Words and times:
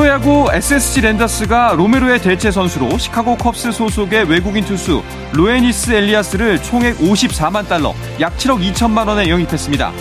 프로야구 0.00 0.48
SSG 0.50 1.02
랜더스가 1.02 1.74
로메로의 1.76 2.22
대체 2.22 2.50
선수로 2.50 2.96
시카고 2.96 3.36
컵스 3.36 3.70
소속의 3.70 4.30
외국인 4.30 4.64
투수 4.64 5.02
로에니스 5.34 5.90
엘리아스를 5.90 6.62
총액 6.62 6.96
54만 6.96 7.68
달러, 7.68 7.94
약 8.18 8.34
7억 8.38 8.66
2천만 8.72 9.06
원에 9.06 9.28
영입했습니다. 9.28 9.92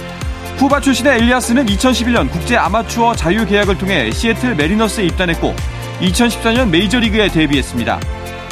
쿠바 0.58 0.80
출신의 0.80 1.18
엘리아스는 1.18 1.66
2011년 1.66 2.32
국제 2.32 2.56
아마추어 2.56 3.14
자유 3.14 3.46
계약을 3.46 3.78
통해 3.78 4.10
시애틀 4.10 4.56
매리너스에 4.56 5.04
입단했고 5.04 5.54
2014년 6.00 6.70
메이저리그에 6.70 7.28
데뷔했습니다. 7.28 8.00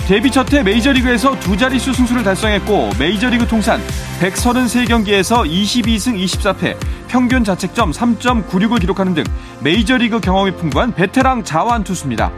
데뷔 0.07 0.29
첫 0.31 0.51
해 0.53 0.63
메이저리그에서 0.63 1.37
두 1.39 1.55
자릿수 1.55 1.93
승수를 1.93 2.23
달성했고 2.23 2.91
메이저리그 2.99 3.47
통산 3.47 3.81
133경기에서 4.19 5.45
22승 5.45 6.21
24패, 6.25 6.77
평균 7.07 7.43
자책점 7.43 7.91
3.96을 7.91 8.79
기록하는 8.79 9.13
등 9.13 9.23
메이저리그 9.61 10.19
경험이 10.19 10.51
풍부한 10.51 10.93
베테랑 10.93 11.43
자완 11.43 11.83
투수입니다. 11.83 12.31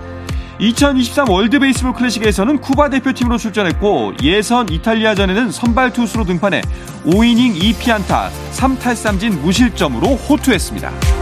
2023 0.60 1.30
월드 1.30 1.58
베이스볼 1.58 1.94
클래식에서는 1.94 2.60
쿠바 2.60 2.90
대표팀으로 2.90 3.38
출전했고 3.38 4.16
예선 4.22 4.68
이탈리아전에는 4.68 5.52
선발 5.52 5.94
투수로 5.94 6.26
등판해 6.26 6.62
5이닝 7.06 7.58
2피안타 7.58 8.30
3탈삼진 8.52 9.40
무실점으로 9.40 10.08
호투했습니다. 10.16 11.19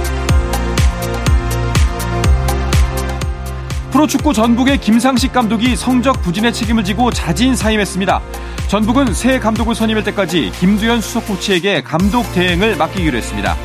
프로축구 3.97 4.31
전북의 4.31 4.77
김상식 4.77 5.33
감독이 5.33 5.75
성적 5.75 6.21
부진의 6.21 6.53
책임을 6.53 6.83
지고 6.83 7.09
자진 7.09 7.55
사임했습니다. 7.55 8.21
전북은 8.67 9.15
새 9.15 9.39
감독을 9.39 9.73
선임할 9.73 10.03
때까지 10.03 10.51
김두현 10.59 11.01
수석 11.01 11.25
코치에게 11.25 11.81
감독 11.81 12.31
대행을 12.31 12.77
맡기기로 12.77 13.17
했습니다. 13.17 13.57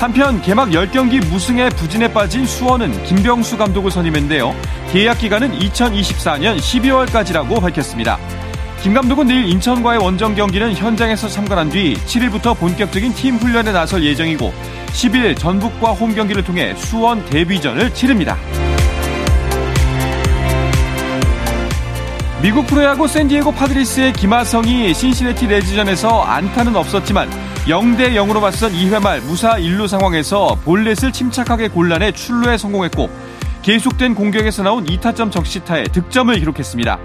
한편 0.00 0.42
개막 0.42 0.70
10경기 0.70 1.24
무승에 1.28 1.68
부진에 1.68 2.12
빠진 2.12 2.44
수원은 2.44 3.04
김병수 3.04 3.56
감독을 3.56 3.92
선임했는데요. 3.92 4.52
계약 4.90 5.18
기간은 5.18 5.56
2024년 5.56 6.58
12월까지라고 6.58 7.60
밝혔습니다. 7.60 8.18
김 8.82 8.94
감독은 8.94 9.28
내일 9.28 9.44
인천과의 9.46 10.00
원정 10.00 10.34
경기는 10.34 10.74
현장에서 10.74 11.28
참관한 11.28 11.70
뒤 11.70 11.94
7일부터 11.94 12.58
본격적인 12.58 13.14
팀 13.14 13.36
훈련에 13.36 13.70
나설 13.70 14.02
예정이고 14.02 14.52
10일 14.88 15.38
전북과 15.38 15.92
홈 15.92 16.16
경기를 16.16 16.42
통해 16.42 16.74
수원 16.74 17.24
데뷔전을 17.26 17.94
치릅니다. 17.94 18.36
미국 22.40 22.68
프로야구 22.68 23.08
샌디에고 23.08 23.50
파드리스의 23.50 24.12
김하성이 24.12 24.94
신시내티 24.94 25.48
레즈전에서 25.48 26.22
안타는 26.22 26.76
없었지만 26.76 27.28
0대 27.66 28.12
0으로 28.12 28.40
맞선 28.40 28.72
2회 28.72 29.02
말 29.02 29.20
무사 29.20 29.56
1루 29.56 29.88
상황에서 29.88 30.56
볼넷을 30.64 31.12
침착하게 31.12 31.66
골라내 31.66 32.12
출루에 32.12 32.56
성공했고 32.56 33.10
계속된 33.62 34.14
공격에서 34.14 34.62
나온 34.62 34.86
2타점 34.86 35.32
적시타에 35.32 35.84
득점을 35.84 36.32
기록했습니다. 36.38 36.98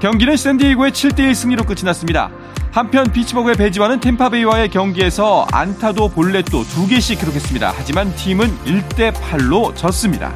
경기는 0.00 0.36
샌디에고의 0.36 0.92
7대1 0.92 1.34
승리로 1.34 1.64
끝이 1.64 1.82
났습니다. 1.82 2.30
한편 2.70 3.10
피츠버그의 3.10 3.56
배지와는 3.56 3.98
템파베이와의 3.98 4.68
경기에서 4.68 5.48
안타도 5.50 6.10
볼넷도 6.10 6.62
2개씩 6.62 7.18
기록했습니다. 7.18 7.74
하지만 7.76 8.14
팀은 8.14 8.56
1대8로 8.64 9.74
졌습니다. 9.74 10.32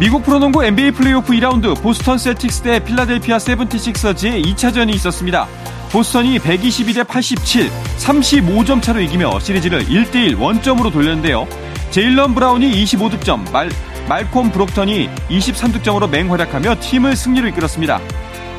미국 0.00 0.24
프로농구 0.24 0.64
NBA 0.64 0.92
플레이오프 0.92 1.30
2라운드 1.34 1.78
보스턴 1.82 2.16
셀틱스 2.16 2.62
대 2.62 2.82
필라델피아 2.82 3.38
세븐티식서즈의 3.38 4.42
2차전이 4.44 4.94
있었습니다. 4.94 5.46
보스턴이 5.92 6.38
122대 6.38 7.06
87, 7.06 7.68
35점 7.98 8.80
차로 8.80 9.00
이기며 9.02 9.38
시리즈를 9.40 9.84
1대1 9.84 10.40
원점으로 10.40 10.90
돌렸는데요. 10.90 11.46
제일런 11.90 12.34
브라운이 12.34 12.82
25득점, 12.82 13.52
말, 13.52 13.68
말콤 14.08 14.50
브록던이 14.52 15.10
23득점으로 15.28 16.08
맹활약하며 16.08 16.76
팀을 16.80 17.14
승리로 17.14 17.48
이끌었습니다. 17.48 18.00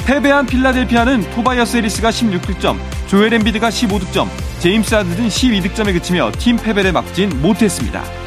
패배한 0.06 0.46
필라델피아는 0.46 1.31
토바이어스 1.31 1.78
해리스가 1.78 2.12
16득점, 2.12 2.78
조엘 3.08 3.34
엠비드가 3.34 3.69
15득점, 3.69 4.28
제임스 4.59 4.94
하든은 4.94 5.28
12득점에 5.28 5.91
그치며 5.94 6.31
팀 6.38 6.58
패배를 6.58 6.91
막진 6.91 7.41
못했습니다. 7.41 8.21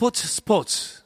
스포츠 0.00 0.26
스포츠 0.26 1.02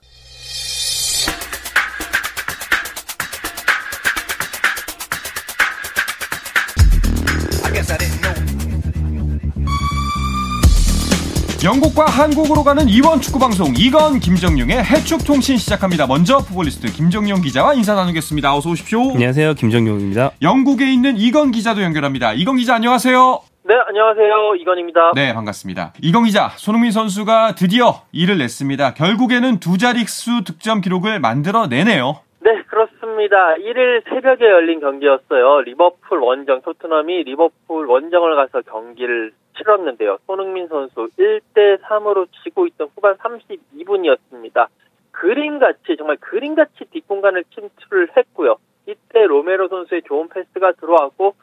영국과 11.65 12.07
한국으로 12.07 12.63
가는 12.63 12.89
이원 12.89 13.21
축구 13.21 13.41
방송 13.41 13.75
이건 13.77 14.21
김정용의 14.21 14.85
해축 14.85 15.25
통신 15.25 15.57
시작합니다. 15.57 16.07
먼저 16.07 16.39
푸볼리스트 16.39 16.93
김정용 16.93 17.41
기자와 17.41 17.75
인사 17.75 17.95
나누겠습니다. 17.95 18.57
어서 18.57 18.71
오십시오. 18.71 19.11
안녕하세요. 19.11 19.55
김정용입니다. 19.55 20.31
영국에 20.41 20.93
있는 20.93 21.17
이건 21.17 21.51
기자도 21.51 21.83
연결합니다. 21.83 22.35
이건 22.35 22.59
기자 22.59 22.77
안녕하세요. 22.77 23.41
네, 23.67 23.75
안녕하세요. 23.77 24.57
이건입니다. 24.57 25.13
네, 25.15 25.33
반갑습니다. 25.33 25.95
이건 26.03 26.25
기자, 26.25 26.49
손흥민 26.59 26.91
선수가 26.91 27.55
드디어 27.55 28.03
일을 28.13 28.37
냈습니다. 28.37 28.93
결국에는 28.93 29.59
두 29.59 29.79
자릿수 29.79 30.45
득점 30.45 30.83
기록을 30.83 31.19
만들어내네요. 31.19 32.21
네, 32.41 32.63
그렇습니다. 32.65 33.55
1일 33.55 34.05
새벽에 34.05 34.45
열린 34.45 34.81
경기였어요. 34.81 35.63
리버풀 35.63 36.19
원정, 36.19 36.61
토트넘이 36.61 37.23
리버풀 37.23 37.87
원정을 37.87 38.37
가서 38.37 38.61
경기를 38.71 39.33
치렀는데요. 39.57 40.19
손흥민 40.27 40.69
선수 40.69 41.09
1대 41.19 41.81
3으로 41.81 42.27
치고 42.43 42.67
있던 42.67 42.89
후반 42.95 43.17
32분이었습니다. 43.17 44.67
그림같이 45.11 45.97
정말 45.97 46.19
그림같이 46.19 46.85
뒷공간을 46.93 47.45
침투를 47.55 48.09
했고요. 48.15 48.57
이때 48.87 49.25
로메로 49.27 49.69
선수의 49.69 50.03
좋은 50.07 50.29
패스가 50.29 50.73
들어왔고 50.73 51.35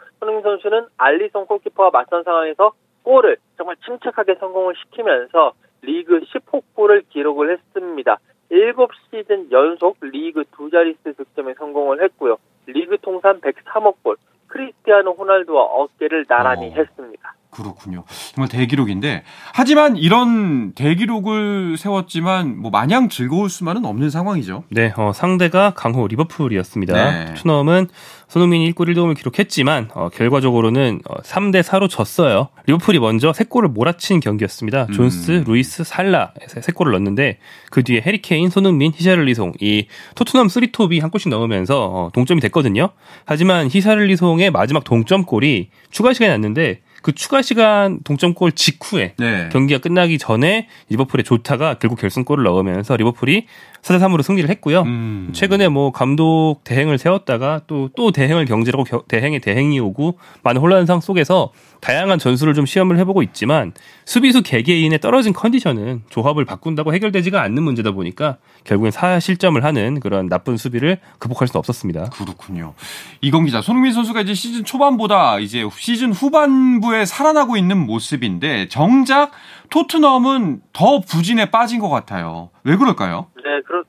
알리송 1.01 1.47
골키퍼와 1.47 1.89
맞선 1.91 2.23
상황에서 2.23 2.73
골을 3.03 3.37
정말 3.57 3.75
침착하게 3.85 4.35
성공을 4.35 4.75
시키면서 4.75 5.53
리그 5.81 6.19
10호 6.19 6.63
골을 6.75 7.03
기록을 7.09 7.51
했습니다. 7.51 8.19
7시즌 8.51 9.51
연속 9.51 9.97
리그 10.01 10.43
두 10.55 10.69
자릿수 10.69 11.13
득점에 11.13 11.55
성공을 11.55 12.03
했고요. 12.03 12.37
리그 12.67 12.97
통산 12.99 13.41
103억 13.41 13.95
골, 14.03 14.17
크리스티아노 14.47 15.13
호날두와 15.13 15.63
어깨를 15.63 16.25
나란히 16.25 16.67
어. 16.67 16.73
했습니다. 16.73 17.10
그렇군요. 17.51 18.05
정말 18.33 18.47
대기록인데 18.49 19.23
하지만 19.53 19.97
이런 19.97 20.71
대기록을 20.73 21.75
세웠지만 21.77 22.57
뭐 22.57 22.71
마냥 22.71 23.09
즐거울 23.09 23.49
수만은 23.49 23.85
없는 23.85 24.09
상황이죠. 24.09 24.63
네, 24.69 24.93
어, 24.95 25.11
상대가 25.13 25.71
강호 25.75 26.07
리버풀이었습니다. 26.07 26.93
네. 26.93 27.33
투넘은 27.35 27.89
손흥민이 28.29 28.71
1골 28.71 28.87
1도움을 28.93 29.17
기록했지만 29.17 29.89
어, 29.93 30.07
결과적으로는 30.07 31.01
어, 31.09 31.15
3대 31.21 31.61
4로 31.61 31.89
졌어요. 31.89 32.47
리버풀이 32.67 32.99
먼저 32.99 33.31
3골을 33.31 33.67
몰아친 33.67 34.21
경기였습니다. 34.21 34.85
음. 34.85 34.93
존스, 34.93 35.43
루이스, 35.45 35.83
살라에서 35.83 36.61
3골을 36.61 36.91
넣었는데 36.91 37.39
그 37.69 37.83
뒤에 37.83 38.01
해리 38.01 38.25
케인, 38.25 38.49
손흥민, 38.49 38.93
히샤를리송 38.95 39.53
이 39.59 39.87
토트넘 40.15 40.47
3톱이 40.47 41.01
한 41.01 41.09
골씩 41.09 41.29
넣으면서 41.29 41.85
어, 41.85 42.09
동점이 42.13 42.39
됐거든요. 42.39 42.91
하지만 43.25 43.67
히샤를리송의 43.69 44.51
마지막 44.51 44.85
동점골이 44.85 45.69
추가 45.89 46.13
시간에 46.13 46.31
났는데 46.31 46.79
그 47.01 47.13
추가 47.13 47.41
시간 47.41 47.99
동점골 48.03 48.53
직후에 48.53 49.13
네. 49.17 49.49
경기가 49.51 49.79
끝나기 49.79 50.17
전에 50.17 50.67
리버풀의 50.89 51.23
조타가 51.23 51.75
결국 51.75 51.99
결승골을 51.99 52.43
넣으면서 52.43 52.95
리버풀이 52.95 53.45
4대 53.81 53.99
3으로 53.99 54.21
승리를 54.21 54.47
했고요. 54.49 54.81
음. 54.83 55.29
최근에 55.33 55.67
뭐 55.67 55.91
감독 55.91 56.57
대행을 56.63 56.97
세웠다가 56.97 57.61
또또 57.67 58.11
대행을 58.11 58.45
경질하고 58.45 59.05
대행에 59.07 59.39
대행이 59.39 59.79
오고 59.79 60.19
많은 60.43 60.61
혼란상 60.61 61.01
속에서 61.01 61.51
다양한 61.81 62.19
전술을 62.19 62.53
좀 62.53 62.67
시험을 62.67 62.99
해보고 62.99 63.23
있지만 63.23 63.73
수비수 64.05 64.43
개개인의 64.43 64.99
떨어진 64.99 65.33
컨디션은 65.33 66.03
조합을 66.09 66.45
바꾼다고 66.45 66.93
해결되지가 66.93 67.41
않는 67.41 67.63
문제다 67.63 67.91
보니까 67.91 68.37
결국엔 68.65 68.91
사실점을 68.91 69.63
하는 69.63 69.99
그런 69.99 70.29
나쁜 70.29 70.57
수비를 70.57 70.99
극복할 71.17 71.47
수 71.47 71.57
없었습니다. 71.57 72.11
그렇군요. 72.11 72.75
이건 73.21 73.45
기자, 73.45 73.61
손흥민 73.61 73.93
선수가 73.93 74.21
이제 74.21 74.35
시즌 74.35 74.63
초반보다 74.63 75.39
이제 75.39 75.67
시즌 75.75 76.13
후반부 76.13 76.90
에 76.93 77.05
살아나고 77.05 77.57
있는 77.57 77.85
모습인데 77.85 78.67
정작 78.67 79.31
토트넘은 79.69 80.61
더 80.73 80.99
부진에 80.99 81.49
빠진 81.49 81.79
것 81.79 81.89
같아요. 81.89 82.49
왜 82.63 82.75
그럴까요? 82.75 83.27
네, 83.37 83.61
그렇, 83.61 83.83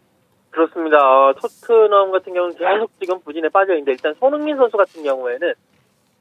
그렇습니다. 0.50 0.98
어, 0.98 1.34
토트넘 1.34 2.12
같은 2.12 2.34
경우는 2.34 2.56
계속 2.56 2.90
지금 3.00 3.20
부진에 3.20 3.48
빠져 3.48 3.72
있는데 3.74 3.92
일단 3.92 4.14
손흥민 4.20 4.56
선수 4.56 4.76
같은 4.76 5.02
경우에는 5.02 5.54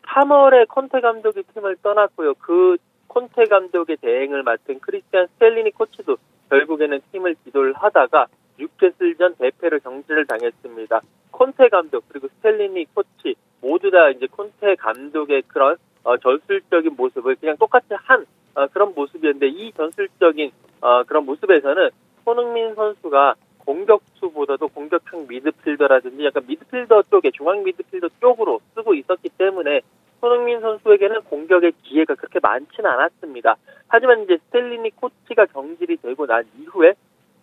3월에 0.04 0.68
콘테 0.68 1.02
감독이 1.02 1.44
팀을 1.54 1.78
떠났고요. 1.82 2.34
그 2.36 2.78
콘테 3.08 3.46
감독의 3.46 3.98
대행을 3.98 4.44
맡은 4.44 4.80
크리스티안 4.80 5.28
스텔리니 5.28 5.72
코치도 5.72 6.18
결국에는 6.50 7.02
팀을 7.12 7.36
지도를 7.44 7.74
하다가 7.74 8.28
6개슬전 8.60 9.38
대패를 9.38 9.80
경질을 9.80 10.26
당했습니다. 10.28 11.02
콘테 11.32 11.70
감독 11.70 12.06
그리고 12.10 12.28
스텔리니 12.28 12.86
코치 12.94 13.36
모두 13.62 13.92
다 13.92 14.10
이제 14.10 14.28
콘테 14.28 14.76
감독의 14.76 15.44
그런 15.48 15.78
어, 16.04 16.18
전술적인 16.18 16.96
모습을 16.96 17.36
그냥 17.36 17.58
똑같이 17.58 17.88
한 17.94 18.26
어, 18.56 18.68
그런 18.68 18.94
모습이었는데 18.96 19.48
이 19.48 19.72
전술적인 19.74 20.52
어, 20.82 21.04
그런 21.04 21.26
모습에서는 21.26 21.90
손흥민 22.26 22.76
선수가 22.76 23.36
공격수보다도 23.60 24.68
공격형 24.70 25.28
미드필더라든지 25.28 26.26
약간 26.26 26.44
미드필더 26.48 27.04
쪽에 27.04 27.32
중앙 27.32 27.64
미드필더 27.64 28.10
쪽으로 28.20 28.60
쓰고 28.76 28.94
있었기 28.96 29.30
때문에 29.38 29.82
손흥민 30.20 30.60
선수에게는 30.60 31.22
공격의 31.24 31.74
기회가 31.84 32.16
그렇게 32.16 32.40
많지는 32.42 32.90
않았습니다. 32.90 33.56
하지만 33.88 34.24
이제 34.24 34.38
스텔리니 34.46 34.92
코치가 34.96 35.46
경질이 35.48 35.98
되고 35.98 36.26
난 36.26 36.46
이후에 36.60 36.94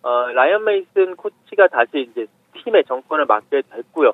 어, 0.01 0.27
라이언 0.27 0.63
메이슨 0.63 1.15
코치가 1.15 1.67
다시 1.67 2.07
이제 2.09 2.25
팀의 2.53 2.85
정권을 2.85 3.25
맡게 3.25 3.63
됐고요. 3.69 4.13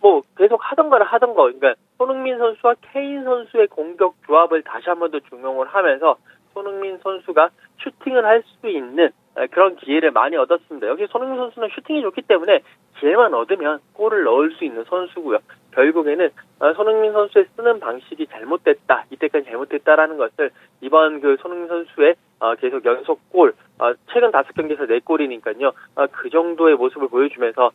뭐 0.00 0.22
계속 0.36 0.58
하던 0.62 0.90
거를 0.90 1.06
하던 1.06 1.34
거, 1.34 1.44
그러니까 1.44 1.74
손흥민 2.04 2.36
선수와 2.36 2.74
케인 2.82 3.24
선수의 3.24 3.68
공격 3.68 4.14
조합을 4.26 4.62
다시 4.62 4.90
한 4.90 4.98
번 4.98 5.10
더 5.10 5.20
중용을 5.20 5.66
하면서 5.68 6.16
손흥민 6.52 6.98
선수가 6.98 7.48
슈팅을 7.82 8.24
할 8.26 8.42
수 8.60 8.68
있는 8.68 9.10
그런 9.50 9.74
기회를 9.76 10.10
많이 10.12 10.36
얻었습니다. 10.36 10.86
역시 10.86 11.06
손흥민 11.10 11.38
선수는 11.38 11.68
슈팅이 11.74 12.02
좋기 12.02 12.22
때문에 12.22 12.60
기회만 13.00 13.32
얻으면 13.34 13.80
골을 13.94 14.22
넣을 14.24 14.52
수 14.52 14.64
있는 14.64 14.84
선수고요. 14.84 15.38
결국에는 15.72 16.30
어, 16.60 16.72
손흥민 16.74 17.12
선수의 17.12 17.46
쓰는 17.56 17.80
방식이 17.80 18.26
잘못됐다, 18.28 19.06
이때까지 19.10 19.46
잘못됐다라는 19.46 20.18
것을 20.18 20.50
이번 20.82 21.20
그 21.20 21.36
손흥민 21.40 21.68
선수의 21.68 22.14
어, 22.38 22.54
계속 22.54 22.84
연속골, 22.84 23.54
어, 23.80 23.92
최근 24.12 24.30
다섯 24.30 24.52
경기에서 24.52 24.86
네 24.86 25.00
골이니까요. 25.00 25.72
그 26.12 26.30
정도의 26.30 26.76
모습을 26.76 27.08
보여주면서 27.08 27.72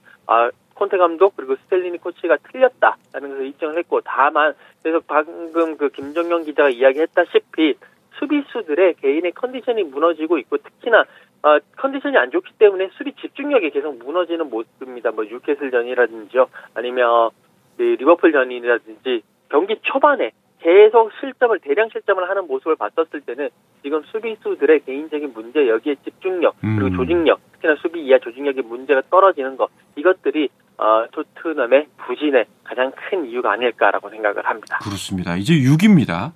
콘테 0.75 0.97
감독 0.97 1.35
그리고 1.35 1.55
스텔리니 1.57 1.97
코치가 1.97 2.37
틀렸다 2.51 2.95
라는 3.19 3.29
것을 3.29 3.47
입증을 3.47 3.77
했고 3.77 4.01
다만 4.01 4.53
계속 4.83 5.05
방금 5.05 5.77
그 5.77 5.89
김정영 5.89 6.45
기자가 6.45 6.69
이야기했다시피 6.69 7.75
수비수들의 8.17 8.95
개인의 8.95 9.33
컨디션이 9.33 9.83
무너지고 9.83 10.37
있고 10.39 10.57
특히나 10.57 11.05
어, 11.41 11.57
컨디션이 11.77 12.17
안 12.17 12.31
좋기 12.31 12.53
때문에 12.57 12.89
수비 12.93 13.13
집중력이 13.13 13.69
계속 13.69 13.97
무너지는 13.97 14.49
모습입니다. 14.49 15.11
뭐 15.11 15.23
뉴캐슬전이라든지요, 15.23 16.47
아니면 16.73 17.29
그 17.77 17.83
리버풀 17.83 18.33
전이라든지 18.33 19.21
경기 19.49 19.77
초반에 19.83 20.31
계속 20.59 21.11
실점을 21.19 21.57
대량 21.59 21.87
실점을 21.89 22.29
하는 22.29 22.47
모습을 22.47 22.75
봤었을 22.75 23.21
때는 23.21 23.49
지금 23.81 24.03
수비수들의 24.03 24.81
개인적인 24.81 25.31
문제 25.33 25.69
여기에 25.69 25.95
집중력 26.03 26.55
그리고 26.59 26.87
음. 26.87 26.93
조직력 26.97 27.39
특히나 27.53 27.75
수비 27.75 28.01
이하 28.01 28.19
조직력의 28.19 28.63
문제가 28.63 29.01
떨어지는 29.09 29.55
것 29.55 29.69
이것들이 29.95 30.49
어, 30.77 31.05
토트넘의 31.11 31.87
부진의 31.97 32.45
가장 32.79 32.91
큰 32.95 33.25
이유가 33.25 33.51
아닐까라고 33.51 34.09
생각을 34.09 34.45
합니다. 34.45 34.79
그렇습니다. 34.81 35.35
이제 35.35 35.53
6입니다. 35.53 36.31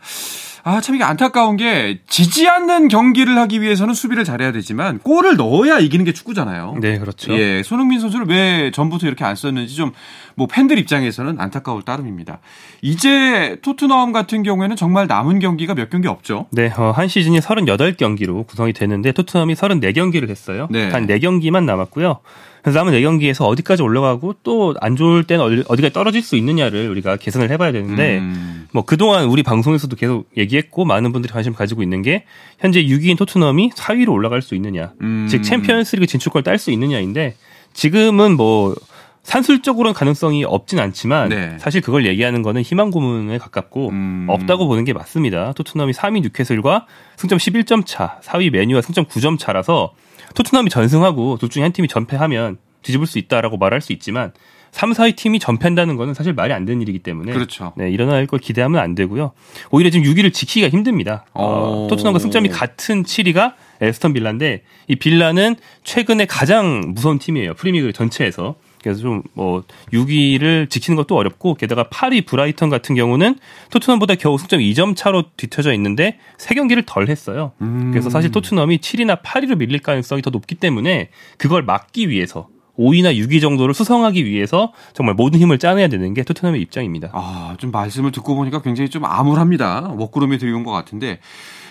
아, 0.66 0.80
참 0.80 0.96
이게 0.96 1.04
안타까운 1.04 1.58
게 1.58 2.00
지지 2.08 2.48
않는 2.48 2.88
경기를 2.88 3.38
하기 3.38 3.62
위해서는 3.62 3.94
수비를 3.94 4.24
잘해야 4.24 4.52
되지만 4.54 5.00
골을 5.00 5.36
넣어야 5.36 5.80
이기는 5.80 6.06
게 6.06 6.14
축구잖아요. 6.14 6.78
네, 6.80 7.00
그렇죠. 7.00 7.34
예, 7.38 7.62
손흥민 7.64 8.00
선수를 8.00 8.28
왜 8.28 8.72
전부터 8.72 9.08
이렇게 9.08 9.24
안 9.26 9.36
썼는지 9.36 9.76
좀 9.76 9.92
뭐 10.36 10.48
팬들 10.48 10.78
입장에서는 10.80 11.40
안타까울 11.40 11.84
따름입니다. 11.84 12.40
이제 12.82 13.58
토트넘 13.62 14.12
같은 14.12 14.44
경우에는 14.44 14.76
정말 14.76 15.08
남은 15.08 15.40
경기가 15.40 15.76
몇 15.76 15.90
경기 15.90 16.08
없죠. 16.08 16.48
네, 16.52 16.72
어, 16.76 16.92
한 16.92 17.08
시즌이 17.08 17.40
38경기로 17.40 18.48
구성이 18.48 18.74
되는데 18.74 19.12
토트넘이 19.12 19.54
34경기를 19.54 20.30
했어요. 20.30 20.68
네. 20.72 20.90
단 20.90 21.08
4경기만 21.08 21.66
남았고요. 21.66 22.20
그래서 22.62 22.80
남은 22.80 22.94
4경기에서 22.94 23.46
어디까지 23.46 23.84
올라가고 23.84 24.36
또 24.44 24.74
안 24.80 24.96
좋을 24.96 25.26
때는 25.26 25.64
어디까지 25.68 25.94
떨어질 25.94 26.22
수 26.22 26.36
있느냐를 26.38 26.90
우리가 26.90 27.18
계산을 27.18 27.52
해봐야 27.52 27.72
되는데 27.74 28.20
음. 28.20 28.68
뭐 28.72 28.86
그동안 28.86 29.26
우리 29.26 29.44
방송에서도 29.44 29.94
계속 29.98 30.30
얘기 30.38 30.53
했고 30.58 30.86
많은 30.86 31.12
분들이 31.12 31.32
관심 31.34 31.54
가지고 31.54 31.84
있는 31.84 32.02
게 32.02 32.26
현재 32.60 32.84
6위인 32.84 33.18
토트넘이 33.18 33.72
4위로 33.72 34.12
올라갈 34.12 34.42
수 34.42 34.56
있느냐 34.56 34.94
음. 35.02 35.28
즉 35.30 35.44
챔피언스리그 35.44 36.08
진출권을 36.08 36.44
딸 36.44 36.58
수 36.58 36.72
있느냐인데 36.72 37.36
지금은 37.74 38.38
뭐 38.38 38.76
산술적으로는 39.24 39.94
가능성이 39.94 40.44
없진 40.44 40.80
않지만 40.80 41.30
네. 41.30 41.58
사실 41.58 41.82
그걸 41.82 42.06
얘기하는 42.06 42.42
거는 42.42 42.62
희망 42.62 42.92
고문에 42.92 43.38
가깝고 43.38 43.90
음. 43.90 44.26
없다고 44.30 44.68
보는 44.68 44.84
게 44.84 44.94
맞습니다. 44.94 45.54
토트넘이 45.54 45.94
3위 45.94 46.22
뉴캐슬과 46.22 46.86
승점 47.16 47.38
11점 47.38 47.84
차, 47.86 48.20
4위 48.22 48.52
메뉴와 48.52 48.82
승점 48.82 49.06
9점 49.06 49.40
차라서 49.40 49.94
토트넘이 50.36 50.70
전승하고 50.70 51.38
둘 51.38 51.50
중에 51.50 51.64
한 51.64 51.72
팀이 51.72 51.88
전패하면 51.88 52.58
뒤집을 52.82 53.08
수 53.08 53.18
있다라고 53.18 53.58
말할 53.58 53.82
수 53.82 53.94
있지만 53.94 54.34
3, 54.74 54.92
4위 54.92 55.16
팀이 55.16 55.40
전패한다는 55.40 55.96
거는 55.96 56.14
사실 56.14 56.34
말이 56.34 56.52
안 56.52 56.66
되는 56.66 56.82
일이기 56.82 57.00
때문에 57.00 57.32
그렇죠. 57.32 57.74
네, 57.78 57.90
일어날 57.90 58.26
걸 58.28 58.40
기대하면 58.40 58.82
안 58.82 58.96
되고요. 58.96 59.32
오히려 59.72 59.90
지금 59.90 60.12
6위를 60.12 60.34
지키기가 60.34 60.70
힘듭니다. 60.70 61.26
어, 61.34 61.88
토트넘과 61.90 62.20
승점이 62.20 62.50
같은 62.50 63.04
7위가 63.04 63.54
에스턴 63.82 64.14
빌라인데 64.14 64.64
이 64.88 64.96
빌라는 64.96 65.56
최근에 65.84 66.26
가장 66.26 66.94
무서운 66.94 67.20
팀이에요. 67.20 67.54
프리미어리그 67.54 67.94
전체에서. 67.94 68.56
그래서 68.82 69.00
좀 69.02 69.24
뭐 69.34 69.64
6위를 69.94 70.70
지키는 70.70 70.96
것도 70.98 71.16
어렵고 71.16 71.56
게다가 71.56 71.86
8위 71.86 72.26
브라이턴 72.26 72.70
같은 72.70 72.96
경우는 72.96 73.36
토트넘보다 73.70 74.16
겨우 74.16 74.38
승점 74.38 74.60
2점 74.60 74.96
차로 74.96 75.24
뒤쳐져 75.38 75.74
있는데 75.74 76.18
3경기를 76.38 76.84
덜 76.86 77.08
했어요. 77.08 77.54
음. 77.62 77.92
그래서 77.92 78.10
사실 78.10 78.32
토트넘이 78.32 78.80
7위나 78.80 79.22
8위로 79.22 79.58
밀릴 79.58 79.80
가능성이 79.80 80.22
더 80.22 80.30
높기 80.30 80.56
때문에 80.56 81.10
그걸 81.38 81.64
막기 81.64 82.10
위해서 82.10 82.48
5위나 82.78 83.16
6위 83.16 83.42
정도를 83.42 83.74
수성하기 83.74 84.26
위해서 84.26 84.74
정말 84.94 85.16
모든 85.16 85.40
힘을 85.40 85.60
짜내야 85.60 85.88
되는 85.88 86.14
게 86.14 86.24
토트넘의 86.24 86.62
입장입니다. 86.62 87.10
아, 87.14 87.56
좀 87.60 87.72
말씀을 87.72 88.12
듣고 88.12 88.36
보니까 88.36 88.62
굉장히 88.62 88.90
좀 88.90 89.06
암울합니다. 89.06 89.94
먹구름이 89.98 90.38
드리운 90.38 90.64
것 90.64 90.72
같은데. 90.72 91.20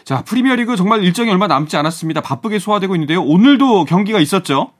자, 0.04 0.22
프리미어리그 0.24 0.76
정말 0.76 1.02
일정이 1.02 1.30
얼마 1.30 1.46
남지 1.46 1.76
않았습니다. 1.76 2.20
바쁘게 2.20 2.58
소화되고 2.58 2.94
있는데요. 2.96 3.20
오늘도 3.22 3.84
경기가 3.84 4.18
있었죠? 4.18 4.72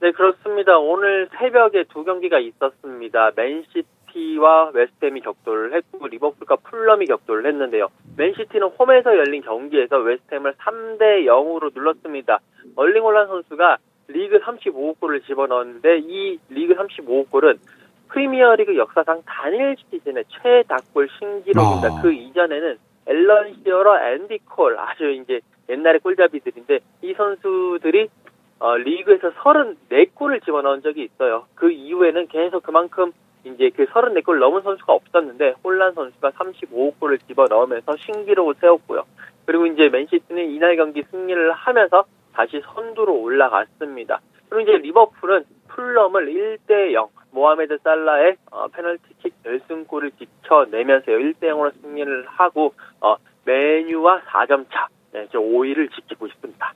네, 0.00 0.10
그렇습니다. 0.10 0.78
오늘 0.78 1.28
새벽에 1.38 1.84
두 1.92 2.04
경기가 2.04 2.38
있었습니다. 2.40 3.30
맨시티와 3.36 4.70
웨스트햄이 4.74 5.20
격돌을 5.20 5.74
했고 5.76 6.08
리버풀과 6.08 6.56
풀럼이 6.56 7.06
격돌을 7.06 7.46
했는데요. 7.46 7.88
맨시티는 8.16 8.70
홈에서 8.78 9.16
열린 9.16 9.42
경기에서 9.42 9.98
웨스트햄을 9.98 10.54
3대 10.54 11.26
0으로 11.26 11.72
눌렀습니다. 11.72 12.40
얼링 12.74 13.04
홀란 13.04 13.28
선수가 13.28 13.78
리그 14.08 14.38
35골을 14.40 15.24
집어넣었는데 15.26 15.98
이 16.04 16.38
리그 16.48 16.74
35골은 16.74 17.58
프리미어리그 18.08 18.76
역사상 18.76 19.22
단일 19.24 19.76
시즌의 19.90 20.24
최다골 20.28 21.08
신기록입니다. 21.18 21.88
어. 21.88 22.02
그 22.02 22.12
이전에는 22.12 22.78
앨런 23.06 23.54
시어러, 23.64 23.98
앤디 24.14 24.40
콜 24.48 24.78
아주 24.78 25.10
이제 25.10 25.40
옛날의 25.68 26.00
골잡이들인데 26.00 26.80
이 27.02 27.14
선수들이 27.14 28.08
어, 28.58 28.76
리그에서 28.76 29.32
34골을 29.32 30.44
집어넣은 30.44 30.82
적이 30.82 31.04
있어요. 31.04 31.46
그 31.54 31.70
이후에는 31.72 32.28
계속 32.28 32.62
그만큼 32.62 33.12
이제 33.44 33.70
그 33.74 33.86
34골 33.86 34.38
넘은 34.38 34.62
선수가 34.62 34.92
없었는데 34.92 35.54
홀란 35.64 35.94
선수가 35.94 36.30
35골을 36.30 37.18
집어넣으면서 37.26 37.96
신기록을 37.96 38.54
세웠고요. 38.60 39.04
그리고 39.46 39.66
이제 39.66 39.88
맨시티는 39.88 40.50
이날 40.50 40.76
경기 40.76 41.02
승리를 41.10 41.52
하면서 41.52 42.04
다시 42.32 42.62
선두로 42.64 43.14
올라갔습니다. 43.14 44.20
그리고 44.48 44.70
이제 44.70 44.78
리버풀은 44.78 45.44
풀럼을 45.68 46.26
1대 46.26 46.92
0 46.92 47.08
모하메드 47.32 47.78
살라의 47.82 48.36
어, 48.50 48.68
페널티킥 48.68 49.42
결승골을 49.42 50.12
지켜내면서 50.12 51.06
1대 51.06 51.44
0으로 51.44 51.72
승리를 51.80 52.26
하고 52.26 52.74
어, 53.00 53.16
메뉴와 53.44 54.20
4점 54.22 54.66
차. 54.70 54.88
네, 55.14 55.26
저 55.30 55.38
5위를 55.38 55.88
지키고 55.94 56.26
있습니다. 56.26 56.74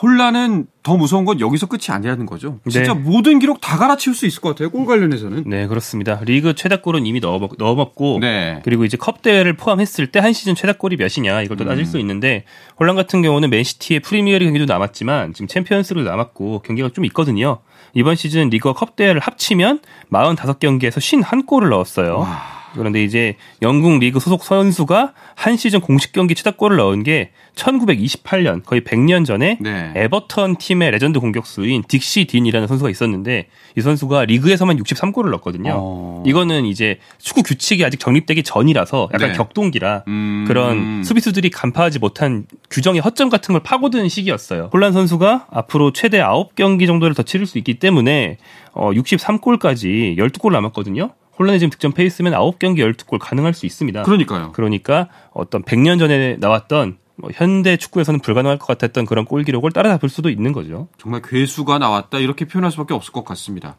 혼란은 0.00 0.66
더 0.82 0.96
무서운 0.98 1.24
건 1.24 1.40
여기서 1.40 1.66
끝이 1.68 1.84
아니라는 1.88 2.26
거죠. 2.26 2.60
진짜 2.68 2.92
네. 2.92 3.00
모든 3.00 3.38
기록 3.38 3.62
다 3.62 3.78
갈아치울 3.78 4.14
수 4.14 4.26
있을 4.26 4.42
것 4.42 4.50
같아요. 4.50 4.68
골 4.70 4.84
관련해서는. 4.84 5.44
네, 5.46 5.66
그렇습니다. 5.66 6.20
리그 6.22 6.54
최다골은 6.54 7.06
이미 7.06 7.18
넣어, 7.20 7.48
넣어먹고 7.56 8.18
네. 8.20 8.60
그리고 8.62 8.84
이제 8.84 8.98
컵 8.98 9.22
대회를 9.22 9.54
포함했을 9.54 10.08
때 10.08 10.20
한 10.20 10.32
시즌 10.34 10.54
최다골이 10.54 10.96
몇이냐 10.96 11.42
이걸 11.42 11.56
또 11.56 11.64
따질 11.64 11.84
음. 11.84 11.86
수 11.86 11.98
있는데 11.98 12.44
혼란 12.78 12.94
같은 12.94 13.22
경우는 13.22 13.48
맨시티의 13.50 14.00
프리미어리 14.00 14.44
경기도 14.44 14.66
남았지만 14.66 15.32
지금 15.32 15.46
챔피언스로 15.46 16.02
남았고 16.02 16.60
경기가 16.60 16.90
좀 16.90 17.04
있거든요. 17.06 17.60
이번 17.94 18.16
시즌 18.16 18.50
리그와 18.50 18.74
컵 18.74 18.96
대회를 18.96 19.20
합치면 19.20 19.80
45경기에서 20.12 20.98
51골을 20.98 21.70
넣었어요. 21.70 22.18
와. 22.18 22.55
그런데 22.74 23.02
이제 23.02 23.36
영국 23.62 23.98
리그 23.98 24.20
소속 24.20 24.44
선수가 24.44 25.12
한 25.34 25.56
시즌 25.56 25.80
공식 25.80 26.12
경기 26.12 26.34
최다골을 26.34 26.76
넣은 26.76 27.02
게 27.02 27.30
1928년 27.54 28.64
거의 28.64 28.82
100년 28.82 29.24
전에 29.24 29.58
네. 29.60 29.92
에버턴 29.94 30.56
팀의 30.56 30.90
레전드 30.90 31.20
공격수인 31.20 31.82
딕시 31.84 32.28
딘이라는 32.28 32.68
선수가 32.68 32.90
있었는데 32.90 33.48
이 33.76 33.80
선수가 33.80 34.26
리그에서만 34.26 34.78
63골을 34.78 35.30
넣었거든요. 35.30 35.72
어... 35.74 36.22
이거는 36.26 36.66
이제 36.66 36.98
축구 37.18 37.42
규칙이 37.42 37.84
아직 37.84 37.98
정립되기 37.98 38.42
전이라서 38.42 39.10
약간 39.14 39.30
네. 39.30 39.36
격동기라 39.36 40.04
음... 40.08 40.44
그런 40.46 41.02
수비수들이 41.02 41.50
간파하지 41.50 41.98
못한 41.98 42.46
규정의 42.70 43.00
허점 43.00 43.30
같은 43.30 43.52
걸 43.52 43.62
파고드는 43.62 44.08
시기였어요. 44.08 44.70
홀란 44.72 44.92
선수가 44.92 45.46
앞으로 45.50 45.92
최대 45.92 46.20
9경기 46.20 46.86
정도를 46.86 47.14
더 47.14 47.22
치를 47.22 47.46
수 47.46 47.58
있기 47.58 47.78
때문에 47.78 48.38
어 48.72 48.90
63골까지 48.92 50.18
12골 50.18 50.52
남았거든요. 50.52 51.10
홀란의 51.38 51.60
지금 51.60 51.70
득점 51.70 51.92
페이스면 51.92 52.32
9경기 52.32 52.78
12골 52.78 53.18
가능할 53.20 53.54
수 53.54 53.66
있습니다. 53.66 54.02
그러니까요. 54.02 54.52
그러니까 54.52 55.08
어떤 55.32 55.62
100년 55.62 55.98
전에 55.98 56.36
나왔던 56.38 56.98
뭐 57.18 57.30
현대 57.32 57.76
축구에서는 57.76 58.20
불가능할 58.20 58.58
것 58.58 58.66
같았던 58.66 59.06
그런 59.06 59.24
골 59.24 59.42
기록을 59.42 59.72
따라잡을 59.72 60.08
수도 60.08 60.28
있는 60.28 60.52
거죠. 60.52 60.88
정말 60.98 61.22
괴수가 61.22 61.78
나왔다 61.78 62.18
이렇게 62.18 62.44
표현할 62.44 62.70
수밖에 62.70 62.94
없을 62.94 63.12
것 63.12 63.24
같습니다. 63.24 63.76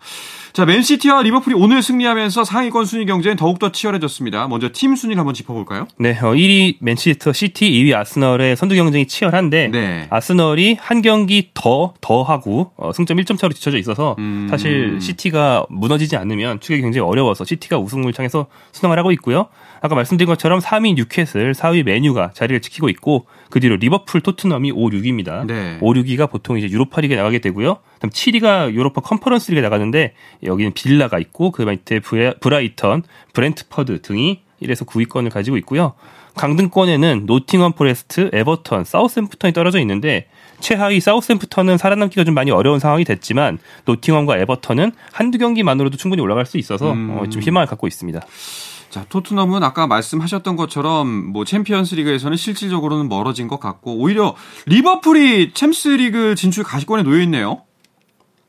자, 0.53 0.65
맨시티와 0.65 1.21
리버풀이 1.23 1.55
오늘 1.55 1.81
승리하면서 1.81 2.43
상위권 2.43 2.85
순위 2.85 3.05
경쟁은 3.05 3.35
더욱더 3.37 3.71
치열해졌습니다. 3.71 4.47
먼저 4.47 4.69
팀 4.73 4.95
순위를 4.95 5.19
한번 5.19 5.33
짚어볼까요? 5.33 5.87
네, 5.97 6.11
어, 6.11 6.33
1위 6.33 6.77
맨체스터 6.79 7.33
시티, 7.33 7.69
2위 7.71 7.95
아스널의 7.95 8.55
선두 8.55 8.75
경쟁이 8.75 9.07
치열한데 9.07 9.67
네. 9.69 10.07
아스널이 10.09 10.77
한 10.79 11.01
경기 11.01 11.49
더 11.53 11.93
더하고 12.01 12.71
어, 12.77 12.91
승점 12.93 13.17
1점 13.17 13.37
차로 13.37 13.53
뒤쳐져 13.53 13.77
있어서 13.77 14.15
음... 14.19 14.47
사실 14.49 14.99
시티가 15.01 15.65
무너지지 15.69 16.15
않으면 16.15 16.59
추격 16.59 16.81
경쟁이 16.81 17.05
어려워서 17.05 17.45
시티가 17.45 17.77
우승을 17.77 18.13
향해서 18.15 18.47
순항을 18.71 18.97
하고 18.97 19.11
있고요. 19.11 19.47
아까 19.81 19.95
말씀드린 19.95 20.27
것처럼 20.27 20.59
3위 20.59 20.95
뉴캐슬, 20.95 21.53
4위 21.53 21.83
맨유가 21.83 22.31
자리를 22.33 22.61
지키고 22.61 22.89
있고 22.89 23.25
그 23.49 23.59
뒤로 23.59 23.75
리버풀, 23.75 24.21
토트넘이 24.21 24.71
5, 24.71 24.89
6위입니다. 24.89 25.45
네. 25.45 25.77
5, 25.81 25.93
6위가 25.93 26.29
보통 26.29 26.57
이제 26.57 26.67
유로파 26.69 27.01
리그에 27.01 27.15
나가게 27.15 27.39
되고요. 27.39 27.77
그다음 27.97 28.09
7위가 28.09 28.73
유로파 28.73 29.01
컨퍼런스 29.01 29.51
리그에 29.51 29.61
나가는데 29.61 30.13
여기는 30.43 30.73
빌라가 30.73 31.19
있고 31.19 31.51
그 31.51 31.63
밑에 31.63 31.99
브라이턴, 31.99 33.03
브렌트퍼드 33.33 34.01
등이 34.01 34.41
7에서 34.61 34.85
9위권을 34.85 35.31
가지고 35.31 35.57
있고요. 35.57 35.93
강등권에는 36.35 37.23
노팅엄 37.25 37.73
포레스트, 37.73 38.29
에버턴, 38.31 38.83
사우스햄프턴이 38.83 39.53
떨어져 39.53 39.79
있는데 39.81 40.27
최하위 40.59 40.99
사우스햄프턴은 40.99 41.77
살아남기가 41.77 42.23
좀 42.23 42.33
많이 42.33 42.51
어려운 42.51 42.79
상황이 42.79 43.03
됐지만 43.03 43.57
노팅엄과 43.85 44.37
에버턴은 44.37 44.91
한두 45.11 45.37
경기만으로도 45.39 45.97
충분히 45.97 46.21
올라갈 46.21 46.45
수 46.45 46.57
있어서 46.57 46.93
음. 46.93 47.17
어, 47.17 47.29
좀 47.29 47.41
희망을 47.41 47.67
갖고 47.67 47.87
있습니다. 47.87 48.21
자, 48.89 49.05
토트넘은 49.09 49.63
아까 49.63 49.85
말씀하셨던 49.85 50.55
것처럼 50.55 51.07
뭐 51.07 51.43
챔피언스 51.43 51.95
리그에서는 51.95 52.37
실질적으로는 52.37 53.09
멀어진 53.09 53.47
것 53.47 53.59
같고 53.59 53.97
오히려 53.97 54.35
리버풀이 54.65 55.51
챔스 55.53 55.89
리그 55.89 56.35
진출 56.35 56.63
가시권에 56.63 57.03
놓여 57.03 57.21
있네요. 57.23 57.63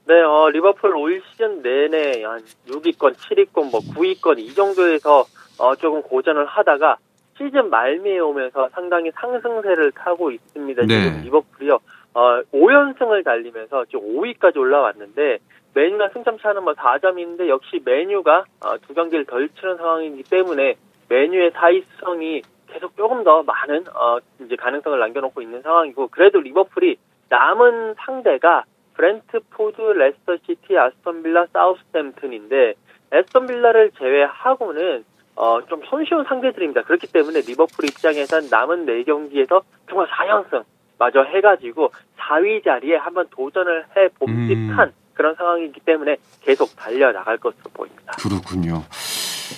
네, 0.09 0.23
어, 0.23 0.49
리버풀 0.49 0.97
올 0.97 1.21
시즌 1.31 1.61
내내 1.61 2.25
한 2.25 2.41
6위권, 2.67 3.13
7위권, 3.13 3.71
뭐 3.71 3.81
9위권 3.81 4.39
이 4.39 4.55
정도에서 4.55 5.27
어, 5.59 5.77
조금 5.77 6.01
고전을 6.01 6.47
하다가 6.47 6.97
시즌 7.37 7.69
말미에 7.69 8.19
오면서 8.19 8.71
상당히 8.71 9.11
상승세를 9.15 9.93
타고 9.93 10.31
있습니다. 10.31 10.87
네. 10.87 11.03
지금 11.03 11.21
리버풀이요. 11.25 11.79
어, 12.15 12.41
5연승을 12.55 13.23
달리면서 13.23 13.85
지금 13.85 14.01
5위까지 14.17 14.57
올라왔는데 14.57 15.41
맨유와 15.75 16.09
승점 16.15 16.39
차는 16.39 16.65
뭐 16.65 16.73
4점인데 16.73 17.49
역시 17.49 17.83
맨유가 17.85 18.45
어, 18.65 18.79
두 18.79 18.95
경기를 18.95 19.27
덜 19.27 19.51
치른 19.51 19.77
상황이기 19.77 20.23
때문에 20.23 20.77
맨유의 21.11 21.51
사이성이 21.51 22.41
계속 22.67 22.97
조금 22.97 23.25
더 23.25 23.43
많은 23.43 23.85
어, 23.95 24.19
이제 24.41 24.57
가능성을 24.57 24.99
남겨놓고 24.99 25.43
있는 25.43 25.61
상황이고 25.61 26.09
그래도 26.09 26.41
리버풀이 26.41 26.97
남은 27.29 27.97
상대가 27.99 28.65
브렌트포드, 28.99 29.81
레스터시티, 29.81 30.77
아스톤빌라, 30.77 31.47
사우스햄튼인데 31.53 32.75
아스톤빌라를 33.13 33.93
제외하고는 33.99 35.05
어, 35.37 35.61
좀 35.69 35.81
손쉬운 35.89 36.25
상대들입니다. 36.25 36.83
그렇기 36.83 37.07
때문에 37.07 37.41
리버풀 37.43 37.85
입장에선 37.87 38.49
남은 38.51 38.87
4경기에서 38.87 39.63
정말 39.89 40.09
4연승 40.09 40.65
마저 40.99 41.23
해가지고 41.23 41.93
4위 42.19 42.65
자리에 42.65 42.97
한번 42.97 43.29
도전을 43.31 43.87
해봄직한 43.97 44.89
음. 44.89 44.93
그런 45.15 45.37
상황이기 45.37 45.81
때문에 45.81 46.17
계속 46.43 46.75
달려나갈 46.77 47.39
것으로 47.39 47.71
보입니다. 47.73 48.13
그렇군요. 48.19 48.83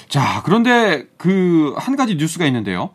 자, 0.08 0.42
그런데 0.44 1.06
그 1.16 1.74
한 1.78 1.96
가지 1.96 2.16
뉴스가 2.16 2.44
있는데요. 2.46 2.90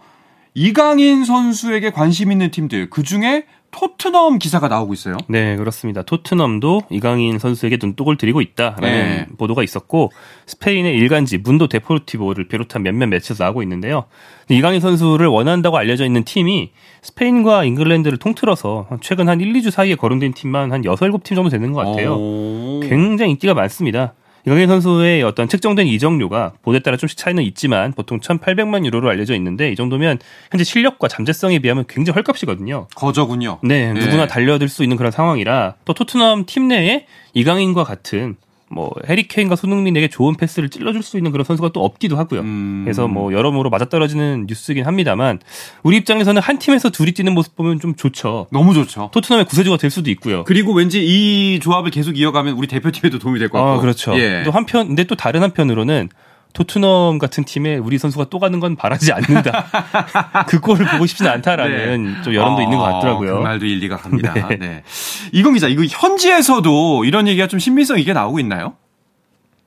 이강인 0.53 1.25
선수에게 1.25 1.89
관심 1.89 2.31
있는 2.31 2.49
팀들, 2.51 2.89
그 2.89 3.03
중에 3.03 3.45
토트넘 3.75 4.39
기사가 4.39 4.69
나오고 4.69 4.93
있어요. 4.93 5.17
네, 5.27 5.57
그렇습니다. 5.57 6.01
토트넘도 6.01 6.83
이강인 6.89 7.39
선수에게 7.39 7.77
눈독을 7.81 8.15
들이고 8.15 8.39
있다라는 8.39 8.89
네. 8.89 9.27
보도가 9.37 9.63
있었고 9.63 10.13
스페인의 10.45 10.95
일간지 10.95 11.37
문도 11.39 11.67
데포르티보를 11.67 12.47
비롯한 12.47 12.83
몇몇 12.83 13.07
매체에서 13.07 13.43
나오고 13.43 13.61
있는데요. 13.63 14.05
이강인 14.47 14.79
선수를 14.79 15.27
원한다고 15.27 15.77
알려져 15.77 16.05
있는 16.05 16.23
팀이 16.23 16.71
스페인과 17.01 17.65
잉글랜드를 17.65 18.17
통틀어서 18.17 18.87
최근 19.01 19.27
한 19.27 19.41
1, 19.41 19.51
2주 19.53 19.71
사이에 19.71 19.95
거론된 19.95 20.33
팀만 20.33 20.71
한 20.71 20.85
6, 20.85 20.93
7팀 20.97 21.35
정도 21.35 21.49
되는 21.49 21.73
것 21.73 21.85
같아요. 21.85 22.17
굉장히 22.81 23.31
인기가 23.31 23.53
많습니다. 23.53 24.13
이강인 24.45 24.67
선수의 24.67 25.23
어떤 25.23 25.47
책정된 25.47 25.87
이적료가 25.87 26.53
보드에 26.61 26.79
따라 26.79 26.97
좀씩 26.97 27.17
차이는 27.17 27.43
있지만 27.43 27.93
보통 27.93 28.19
1,800만 28.19 28.85
유로로 28.85 29.09
알려져 29.09 29.35
있는데 29.35 29.71
이 29.71 29.75
정도면 29.75 30.19
현재 30.51 30.63
실력과 30.63 31.07
잠재성에 31.07 31.59
비하면 31.59 31.85
굉장히 31.87 32.15
헐값이거든요. 32.15 32.87
거저군요. 32.95 33.59
네, 33.63 33.91
네. 33.91 33.99
누구나 33.99 34.27
달려들 34.27 34.69
수 34.69 34.83
있는 34.83 34.97
그런 34.97 35.11
상황이라 35.11 35.75
또 35.85 35.93
토트넘 35.93 36.45
팀 36.45 36.67
내에 36.67 37.07
이강인과 37.33 37.83
같은 37.83 38.35
뭐 38.69 38.91
해리케인과 39.07 39.55
손흥민에게 39.55 40.07
좋은 40.07 40.35
패스를 40.35 40.69
찔러줄 40.69 41.03
수 41.03 41.17
있는 41.17 41.31
그런 41.31 41.45
선수가 41.45 41.69
또 41.69 41.83
없기도 41.85 42.17
하고요. 42.17 42.41
음. 42.41 42.81
그래서 42.83 43.07
뭐 43.07 43.31
여러모로 43.31 43.69
맞아떨어지는 43.69 44.47
뉴스긴 44.49 44.85
합니다만 44.85 45.39
우리 45.83 45.97
입장에서는 45.97 46.41
한 46.41 46.57
팀에서 46.57 46.89
둘이 46.89 47.11
뛰는 47.11 47.33
모습 47.33 47.55
보면 47.55 47.79
좀 47.79 47.95
좋죠. 47.95 48.47
너무 48.51 48.73
좋죠. 48.73 49.09
토트넘의 49.13 49.45
구세주가 49.45 49.77
될 49.77 49.91
수도 49.91 50.09
있고요. 50.11 50.43
그리고 50.45 50.73
왠지 50.73 51.03
이 51.05 51.59
조합을 51.59 51.91
계속 51.91 52.17
이어가면 52.17 52.55
우리 52.55 52.67
대표팀에도 52.67 53.19
도움이 53.19 53.37
될 53.39 53.49
것 53.49 53.59
같고. 53.59 53.71
아, 53.73 53.79
그렇죠. 53.79 54.17
예. 54.19 54.41
또 54.43 54.51
한편 54.51 54.87
근데 54.87 55.03
또 55.03 55.15
다른 55.15 55.43
한편으로는 55.43 56.09
토트넘 56.55 57.19
같은 57.19 57.43
팀에 57.43 57.77
우리 57.77 57.97
선수가 57.97 58.27
또 58.31 58.39
가는 58.39 58.59
건 58.59 58.75
바라지 58.75 59.11
않는다. 59.11 59.65
그 60.49 60.61
골을 60.61 60.85
보고 60.93 61.05
싶지는 61.05 61.29
않다라는 61.31 62.03
네. 62.03 62.21
좀 62.23 62.33
여론도 62.33 62.61
어, 62.61 62.63
있는 62.63 62.77
것 62.77 62.83
같더라고요. 62.85 63.37
그 63.37 63.43
말도 63.43 63.65
일리가 63.65 63.97
갑니다. 63.97 64.33
네. 64.49 64.55
네. 64.55 64.83
이건 65.33 65.53
기자, 65.53 65.67
이거 65.67 65.83
현지에서도 65.83 67.03
이런 67.03 67.27
얘기가 67.27 67.47
좀 67.47 67.59
신빙성 67.59 67.99
있게 67.99 68.13
나오고 68.13 68.39
있나요? 68.39 68.77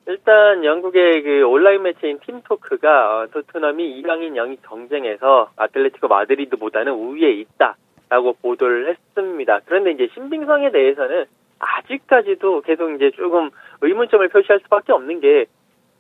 일단 0.07 0.65
영국의 0.65 1.23
그 1.23 1.47
온라인 1.47 1.83
매체인 1.83 2.19
팀토크가 2.25 2.89
어, 2.89 3.27
토트넘이 3.33 3.99
이강인 3.99 4.37
영입 4.37 4.67
경쟁에서 4.67 5.51
아틀레티코 5.57 6.09
마드리드보다는 6.09 6.93
우위에 6.95 7.33
있다라고 7.33 8.37
보도를 8.41 8.89
했습니다. 8.89 9.61
그런데 9.67 9.91
이제 9.91 10.09
신빙성에 10.15 10.71
대해서는 10.71 11.27
아직까지도 11.59 12.63
계속 12.63 12.95
이제 12.95 13.11
조금 13.11 13.51
의문점을 13.83 14.27
표시할 14.29 14.61
수밖에 14.61 14.93
없는 14.93 15.21
게 15.21 15.47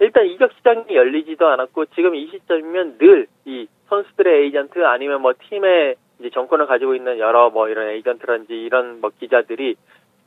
일단 0.00 0.26
이적 0.26 0.52
시장이 0.58 0.94
열리지도 0.94 1.46
않았고 1.46 1.86
지금 1.86 2.14
이 2.14 2.26
시점이면 2.28 2.98
늘 2.98 3.26
이 3.44 3.66
선수들의 3.88 4.44
에이전트 4.44 4.84
아니면 4.84 5.22
뭐 5.22 5.32
팀의 5.48 5.96
이제 6.20 6.30
정권을 6.30 6.66
가지고 6.66 6.94
있는 6.94 7.18
여러 7.18 7.50
뭐 7.50 7.68
이런 7.68 7.88
에이전트라든지 7.88 8.52
이런 8.52 9.00
뭐 9.00 9.10
기자들이 9.18 9.76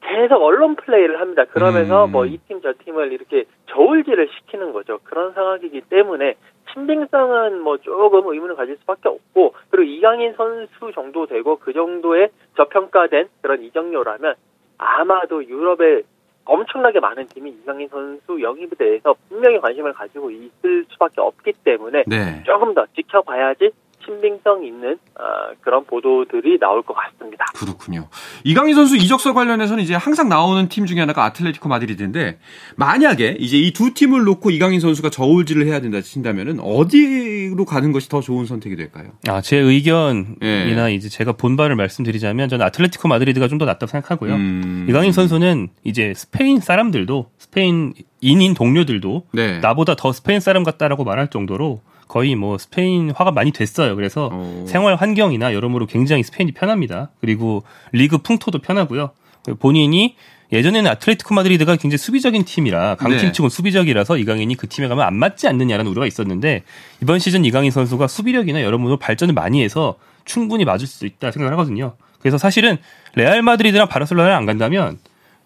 계속 0.01 0.41
언론 0.41 0.75
플레이를 0.75 1.21
합니다. 1.21 1.45
그러면서 1.45 2.05
음. 2.05 2.11
뭐이 2.11 2.39
팀 2.47 2.59
저 2.61 2.73
팀을 2.83 3.11
이렇게 3.11 3.45
저울질을 3.67 4.29
시키는 4.29 4.73
거죠. 4.73 4.99
그런 5.03 5.33
상황이기 5.33 5.81
때문에 5.81 6.35
신빙성은 6.73 7.61
뭐 7.61 7.77
조금 7.77 8.27
의문을 8.31 8.55
가질 8.55 8.77
수밖에 8.77 9.09
없고 9.09 9.53
그리고 9.69 9.83
이강인 9.83 10.33
선수 10.33 10.91
정도 10.93 11.27
되고 11.27 11.57
그 11.57 11.73
정도의 11.73 12.29
저평가된 12.57 13.27
그런 13.41 13.61
이적료라면 13.61 14.35
아마도 14.79 15.45
유럽의 15.45 16.03
엄청나게 16.45 16.99
많은 16.99 17.27
팀이 17.27 17.51
이강인 17.61 17.87
선수 17.89 18.41
영입에 18.41 18.69
대해서 18.77 19.15
분명히 19.29 19.59
관심을 19.59 19.93
가지고 19.93 20.31
있을 20.31 20.85
수밖에 20.89 21.21
없기 21.21 21.53
때문에 21.63 22.03
네. 22.07 22.43
조금 22.45 22.73
더 22.73 22.85
지켜봐야지 22.95 23.71
친빙성 24.05 24.63
있는 24.65 24.93
어, 25.15 25.53
그런 25.61 25.85
보도들이 25.85 26.59
나올 26.59 26.81
것 26.81 26.93
같습니다. 26.93 27.45
그렇군요. 27.55 28.07
이강인 28.43 28.75
선수 28.75 28.95
이적설 28.97 29.33
관련해서는 29.33 29.83
이제 29.83 29.95
항상 29.95 30.29
나오는 30.29 30.67
팀 30.69 30.85
중에 30.85 30.99
하나가 30.99 31.23
아틀레티코 31.25 31.67
마드리드인데 31.69 32.39
만약에 32.75 33.37
이제 33.39 33.57
이 33.57 33.71
두 33.71 33.93
팀을 33.93 34.23
놓고 34.25 34.51
이강인 34.51 34.79
선수가 34.79 35.09
저울질을 35.09 35.65
해야 35.65 35.79
된다 35.79 36.01
친다면은 36.01 36.59
어디로 36.59 37.63
가는 37.65 37.91
것이 37.93 38.09
더 38.09 38.19
좋은 38.21 38.45
선택이 38.45 38.75
될까요? 38.75 39.11
아, 39.27 39.41
제 39.41 39.57
의견이나 39.57 40.91
예. 40.91 40.93
이제 40.93 41.09
제가 41.09 41.31
본 41.31 41.55
바를 41.55 41.75
말씀드리자면 41.75 42.49
저는 42.49 42.65
아틀레티코 42.65 43.07
마드리드가 43.07 43.47
좀 43.47 43.61
더 43.61 43.65
낫다고 43.65 43.87
생각하고요. 43.91 44.33
음... 44.33 44.87
이강인 44.89 45.11
선수는 45.11 45.69
이제 45.83 46.13
스페인 46.15 46.59
사람들도 46.59 47.29
스페인 47.37 47.93
인인 48.21 48.55
동료들도 48.55 49.27
네. 49.33 49.59
나보다 49.59 49.95
더 49.95 50.11
스페인 50.11 50.39
사람 50.39 50.63
같다라고 50.63 51.03
말할 51.03 51.27
정도로 51.29 51.81
거의 52.11 52.35
뭐 52.35 52.57
스페인화가 52.57 53.31
많이 53.31 53.51
됐어요. 53.51 53.95
그래서 53.95 54.29
오. 54.33 54.65
생활 54.67 54.95
환경이나 54.95 55.53
여러모로 55.53 55.85
굉장히 55.85 56.23
스페인이 56.23 56.51
편합니다. 56.51 57.09
그리고 57.21 57.63
리그 57.93 58.17
풍토도 58.17 58.59
편하고요. 58.59 59.11
본인이 59.59 60.17
예전에는 60.51 60.91
아틀레티코 60.91 61.33
마드리드가 61.33 61.77
굉장히 61.77 61.97
수비적인 61.97 62.43
팀이라 62.43 62.95
강팀 62.95 63.27
네. 63.27 63.31
치곤 63.31 63.49
수비적이라서 63.49 64.17
이강인이 64.17 64.53
그 64.55 64.67
팀에 64.67 64.89
가면 64.89 65.05
안 65.05 65.15
맞지 65.15 65.47
않느냐라는 65.47 65.89
우려가 65.89 66.05
있었는데 66.05 66.63
이번 67.01 67.19
시즌 67.19 67.45
이강인 67.45 67.71
선수가 67.71 68.07
수비력이나 68.07 68.61
여러모로 68.61 68.97
발전을 68.97 69.33
많이 69.33 69.63
해서 69.63 69.95
충분히 70.25 70.65
맞을 70.65 70.87
수 70.87 71.05
있다 71.05 71.31
생각을 71.31 71.53
하거든요. 71.53 71.93
그래서 72.19 72.37
사실은 72.37 72.77
레알 73.15 73.41
마드리드랑 73.41 73.87
바르셀로나를 73.87 74.35
안 74.35 74.45
간다면 74.45 74.97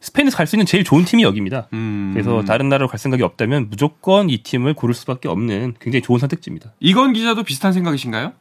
스페인에서 0.05 0.37
갈 0.37 0.45
수 0.45 0.55
있는 0.55 0.67
제일 0.67 0.83
좋은 0.83 1.03
팀이 1.03 1.23
여기입니다. 1.23 1.67
음. 1.73 2.11
그래서 2.13 2.43
다른 2.43 2.69
나라로 2.69 2.87
갈 2.87 2.99
생각이 2.99 3.23
없다면 3.23 3.69
무조건 3.71 4.29
이 4.29 4.43
팀을 4.43 4.75
고를 4.75 4.93
수밖에 4.93 5.27
없는 5.27 5.73
굉장히 5.79 6.03
좋은 6.03 6.19
선택지입니다. 6.19 6.73
이건 6.79 7.13
기자도 7.13 7.41
비슷한 7.41 7.73
생각이신가요? 7.73 8.33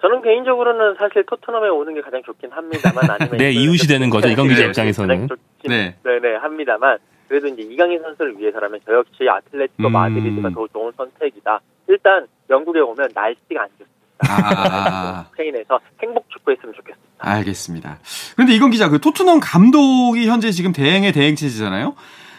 저는 0.00 0.22
개인적으로는 0.22 0.94
사실 0.96 1.24
토트넘에 1.26 1.68
오는 1.70 1.92
게 1.94 2.00
가장 2.00 2.22
좋긴 2.22 2.52
합니다만 2.52 3.10
아니면 3.10 3.36
네 3.42 3.50
이웃이 3.50 3.88
되는 3.88 4.08
거죠 4.10 4.28
이건 4.28 4.46
기자 4.46 4.62
입장에서는 4.66 5.26
네. 5.64 5.96
네네 6.04 6.36
합니다만 6.36 6.98
그래도 7.26 7.48
이제 7.48 7.62
이강인 7.62 8.00
선수를 8.00 8.38
위해서라면 8.38 8.78
저 8.86 8.92
역시 8.94 9.28
아틀레티코 9.28 9.88
음. 9.88 9.92
마드리드가 9.92 10.50
더 10.50 10.68
좋은 10.68 10.92
선택이다. 10.96 11.60
일단 11.88 12.28
영국에 12.48 12.78
오면 12.78 13.10
날씨가 13.12 13.62
안 13.62 13.68
좋습니다. 13.70 13.97
아. 14.28 15.26
스페인에서 15.30 15.78
행복 16.02 16.28
축구했으면 16.30 16.74
좋겠습니다. 16.74 17.08
알겠습니다. 17.18 17.98
그런데 18.34 18.54
이건 18.54 18.70
기자, 18.70 18.88
그 18.88 19.00
토트넘 19.00 19.40
감독이 19.40 20.26
현재 20.28 20.50
지금 20.50 20.72
대행의 20.72 21.12
대행 21.12 21.34
체제잖아요. 21.34 21.94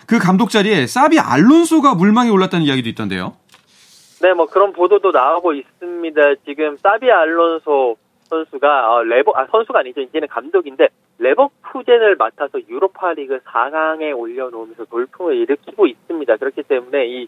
그 0.07 0.17
감독 0.17 0.50
자리에 0.50 0.88
사비 0.88 1.19
알론소가 1.19 1.95
물망에 1.95 2.29
올랐다는 2.29 2.65
이야기도 2.65 2.89
있던데요. 2.89 3.33
네, 4.21 4.33
뭐 4.33 4.48
그런 4.48 4.74
보도도 4.74 5.12
나오고 5.12 5.53
있습니다. 5.53 6.21
지금 6.45 6.77
사비 6.77 7.09
알론소 7.12 7.95
선수가 8.29 8.93
어, 8.93 9.03
레버 9.03 9.33
아 9.36 9.48
선수가 9.51 9.79
아니죠. 9.79 10.01
이제는 10.01 10.27
감독인데 10.27 10.89
레버쿠젠을 11.19 12.15
맡아서 12.15 12.59
유로파리그 12.67 13.39
4강에 13.39 14.17
올려놓으면서 14.17 14.86
돌풍을 14.86 15.36
일으키고 15.36 15.88
있습니다. 15.88 16.38
그렇기 16.38 16.63
때문에 16.63 17.07
이 17.07 17.27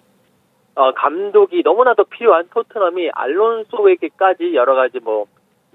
어, 0.75 0.93
감독이 0.93 1.61
너무나도 1.63 2.05
필요한 2.05 2.47
토트넘이 2.49 3.11
알론소에게까지 3.13 4.55
여러 4.55 4.75
가지 4.75 4.99
뭐 4.99 5.25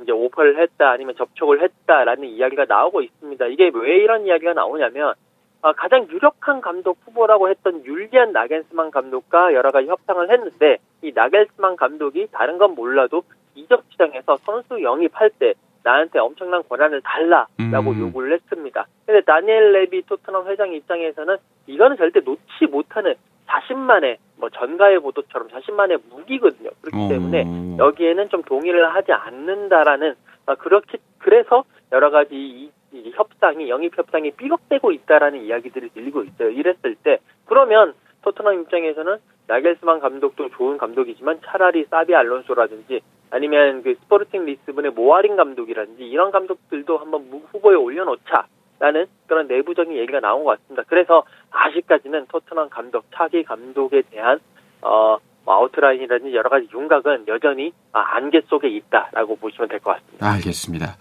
이제 0.02 0.12
오퍼를 0.12 0.58
했다 0.60 0.90
아니면 0.90 1.14
접촉을 1.16 1.62
했다라는 1.62 2.24
이야기가 2.24 2.66
나오고 2.66 3.02
있습니다. 3.02 3.46
이게 3.46 3.70
왜 3.74 3.96
이런 3.96 4.26
이야기가 4.26 4.54
나오냐면 4.54 5.14
어, 5.62 5.72
가장 5.72 6.06
유력한 6.08 6.60
감독 6.60 6.98
후보라고 7.04 7.48
했던 7.48 7.84
율리안 7.84 8.32
나겐스만 8.32 8.90
감독과 8.90 9.54
여러 9.54 9.70
가지 9.70 9.88
협상을 9.88 10.30
했는데 10.30 10.78
이 11.02 11.12
나겔스만 11.14 11.76
감독이 11.76 12.28
다른 12.30 12.58
건 12.58 12.74
몰라도 12.74 13.22
이적 13.54 13.84
시장에서 13.90 14.36
선수 14.38 14.82
영입할 14.82 15.30
때 15.38 15.54
나한테 15.82 16.18
엄청난 16.18 16.62
권한을 16.68 17.00
달라라고 17.02 17.90
음. 17.92 18.00
요구를 18.00 18.32
했습니다. 18.32 18.86
근데 19.06 19.20
다니엘 19.22 19.72
레비 19.72 20.02
토트넘 20.02 20.48
회장 20.48 20.72
입장에서는 20.72 21.36
이거는 21.66 21.96
절대 21.96 22.20
놓지 22.20 22.66
못하는 22.70 23.14
자신만의 23.48 24.18
뭐 24.36 24.50
전가의 24.50 25.00
보도처럼 25.00 25.48
자신만의 25.48 25.98
무기거든요. 26.10 26.70
그렇기 26.82 27.04
오. 27.04 27.08
때문에 27.08 27.78
여기에는 27.78 28.28
좀 28.28 28.42
동의를 28.42 28.94
하지 28.94 29.12
않는다라는 29.12 30.14
아, 30.46 30.54
그렇게 30.54 30.98
그래서 31.18 31.64
여러 31.92 32.10
가지 32.10 32.34
이, 32.34 32.70
이 32.92 33.12
협상이 33.14 33.68
영입 33.68 33.96
협상이 33.96 34.30
삐걱대고 34.32 34.92
있다라는 34.92 35.42
이야기들이 35.42 35.90
들리고 35.90 36.22
있어요. 36.24 36.50
이랬을 36.50 36.96
때 37.02 37.18
그러면 37.46 37.94
토트넘 38.22 38.62
입장에서는 38.62 39.18
나겔스만 39.46 40.00
감독도 40.00 40.50
좋은 40.50 40.78
감독이지만 40.78 41.40
차라리 41.44 41.84
사비 41.84 42.14
알론소라든지 42.14 43.00
아니면 43.30 43.82
그 43.82 43.94
스포르팅 44.02 44.44
리스본의 44.44 44.92
모아린 44.92 45.36
감독이라든지 45.36 46.04
이런 46.04 46.30
감독들도 46.30 46.98
한번 46.98 47.28
후보에 47.52 47.74
올려놓자. 47.74 48.46
라는 48.78 49.06
그런 49.26 49.46
내부적인 49.48 49.96
얘기가 49.96 50.20
나온 50.20 50.44
것 50.44 50.58
같습니다. 50.60 50.82
그래서 50.86 51.24
아직까지는 51.50 52.26
토트넘 52.28 52.68
감독, 52.68 53.04
차기 53.14 53.42
감독에 53.42 54.02
대한 54.10 54.38
어, 54.82 55.16
뭐 55.44 55.54
아웃라인이라든지 55.54 56.34
여러 56.34 56.50
가지 56.50 56.68
윤곽은 56.74 57.26
여전히 57.28 57.72
아, 57.92 58.00
안개 58.16 58.42
속에 58.48 58.68
있다라고 58.68 59.36
보시면 59.36 59.68
될 59.68 59.80
것 59.80 59.92
같습니다. 59.94 60.30
알겠습니다. 60.32 60.96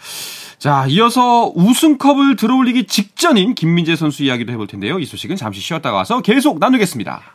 자, 0.58 0.86
이어서 0.88 1.52
우승컵을 1.56 2.38
들어올리기 2.38 2.86
직전인 2.88 3.54
김민재 3.56 3.96
선수 3.96 4.24
이야기도 4.24 4.52
해볼 4.54 4.68
텐데요. 4.68 4.98
이 5.00 5.06
소식은 5.06 5.36
잠시 5.36 5.60
쉬었다가 5.62 5.98
와서 5.98 6.22
계속 6.22 6.60
나누겠습니다. 6.60 7.35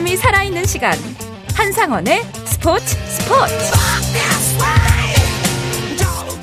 짜릿함이 0.00 0.16
살아있는 0.16 0.64
시간 0.64 0.92
한상원의 1.54 2.22
스포츠 2.46 2.96
스포츠 3.06 3.54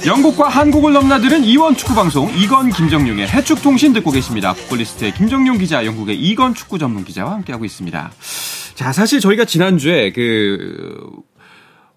영국과 0.06 0.48
한국을 0.48 0.94
넘나드는 0.94 1.44
이원 1.44 1.76
축구 1.76 1.96
방송 1.96 2.32
이건 2.36 2.72
김정용의 2.72 3.28
해축 3.28 3.62
통신 3.62 3.94
듣고 3.94 4.12
계십니다. 4.12 4.54
풋볼리스트의 4.54 5.14
김정용 5.14 5.58
기자, 5.58 5.86
영국의 5.86 6.18
이건 6.20 6.54
축구 6.54 6.78
전문 6.78 7.04
기자와 7.04 7.32
함께하고 7.34 7.66
있습니다. 7.66 8.12
자, 8.76 8.94
사실 8.94 9.20
저희가 9.20 9.46
지난주에 9.46 10.12
그 10.14 11.12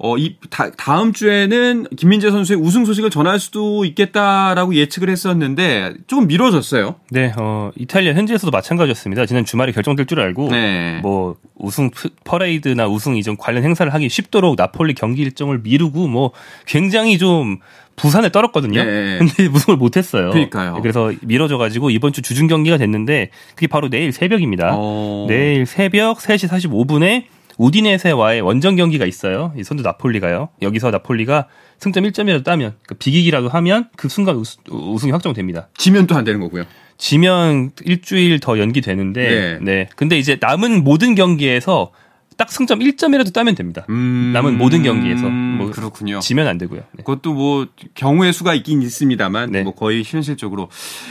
어, 0.03 0.17
이, 0.17 0.37
다, 0.49 0.71
다음 0.79 1.13
주에는 1.13 1.87
김민재 1.95 2.31
선수의 2.31 2.59
우승 2.59 2.87
소식을 2.87 3.11
전할 3.11 3.39
수도 3.39 3.85
있겠다라고 3.85 4.75
예측을 4.75 5.11
했었는데 5.11 5.93
조금 6.07 6.27
미뤄졌어요. 6.27 6.95
네, 7.11 7.35
어, 7.37 7.71
이탈리아 7.77 8.15
현지에서도 8.15 8.51
마찬가지였습니다. 8.51 9.27
지난 9.27 9.45
주말에 9.45 9.73
결정될 9.73 10.07
줄 10.07 10.21
알고 10.21 10.49
네. 10.53 11.01
뭐 11.03 11.37
우승 11.55 11.91
퍼레이드나 12.25 12.89
우승 12.89 13.15
이전 13.19 13.37
관련 13.37 13.63
행사를 13.63 13.93
하기 13.93 14.09
쉽도록 14.09 14.57
나폴리 14.57 14.95
경기 14.95 15.21
일정을 15.21 15.61
미루고 15.63 16.09
뭐 16.09 16.33
굉장히 16.67 17.19
좀 17.19 17.59
부산에 17.97 18.31
떨었거든요. 18.31 18.83
네. 18.83 19.19
근데 19.21 19.47
우승을 19.49 19.77
못했어요. 19.77 20.31
그러니까요. 20.31 20.81
그래서 20.81 21.13
미뤄져가지고 21.21 21.91
이번 21.91 22.15
주 22.15 22.23
주중 22.23 22.47
경기가 22.47 22.79
됐는데 22.79 23.29
그게 23.55 23.67
바로 23.67 23.91
내일 23.91 24.13
새벽입니다. 24.13 24.77
오. 24.77 24.79
어. 24.81 25.27
내일 25.29 25.67
새벽 25.67 26.21
3시 26.21 26.49
45분에 26.49 27.25
우디네세와의 27.61 28.40
원정 28.40 28.77
경기가 28.77 29.05
있어요. 29.05 29.53
이 29.55 29.62
선두 29.62 29.83
나폴리가요. 29.83 30.49
여기서 30.62 30.90
나폴리가 30.90 31.46
승점 31.79 32.05
1점이라도 32.05 32.42
따면 32.42 32.75
그 32.87 32.94
비기기라도 32.94 33.51
하면 33.51 33.88
그 33.96 34.09
순간 34.09 34.37
우승, 34.37 34.62
우승이 34.70 35.12
확정됩니다. 35.12 35.68
지면 35.77 36.07
또 36.07 36.16
안 36.16 36.25
되는 36.25 36.40
거고요. 36.40 36.64
지면 36.96 37.70
일주일 37.85 38.40
더 38.40 38.59
연기되는데 38.59 39.29
네. 39.29 39.59
네. 39.61 39.88
근데 39.96 40.18
이제 40.18 40.38
남은 40.40 40.85
모든 40.85 41.14
경기에서 41.14 41.92
딱 42.40 42.50
승점 42.50 42.79
1점이라도 42.79 43.35
따면 43.35 43.55
됩니다. 43.55 43.85
음... 43.90 44.31
남은 44.33 44.57
모든 44.57 44.83
경기에서 44.83 45.29
뭐 45.29 45.70
그렇군요. 45.70 46.20
지면 46.20 46.46
안 46.46 46.57
되고요. 46.57 46.81
네. 46.92 47.05
그것도 47.05 47.35
뭐 47.35 47.66
경우의 47.94 48.33
수가 48.33 48.55
있긴 48.55 48.81
있습니다만 48.81 49.53
네. 49.53 49.62
뭐 49.62 49.74
거의 49.74 50.03
현실적으로 50.03 50.70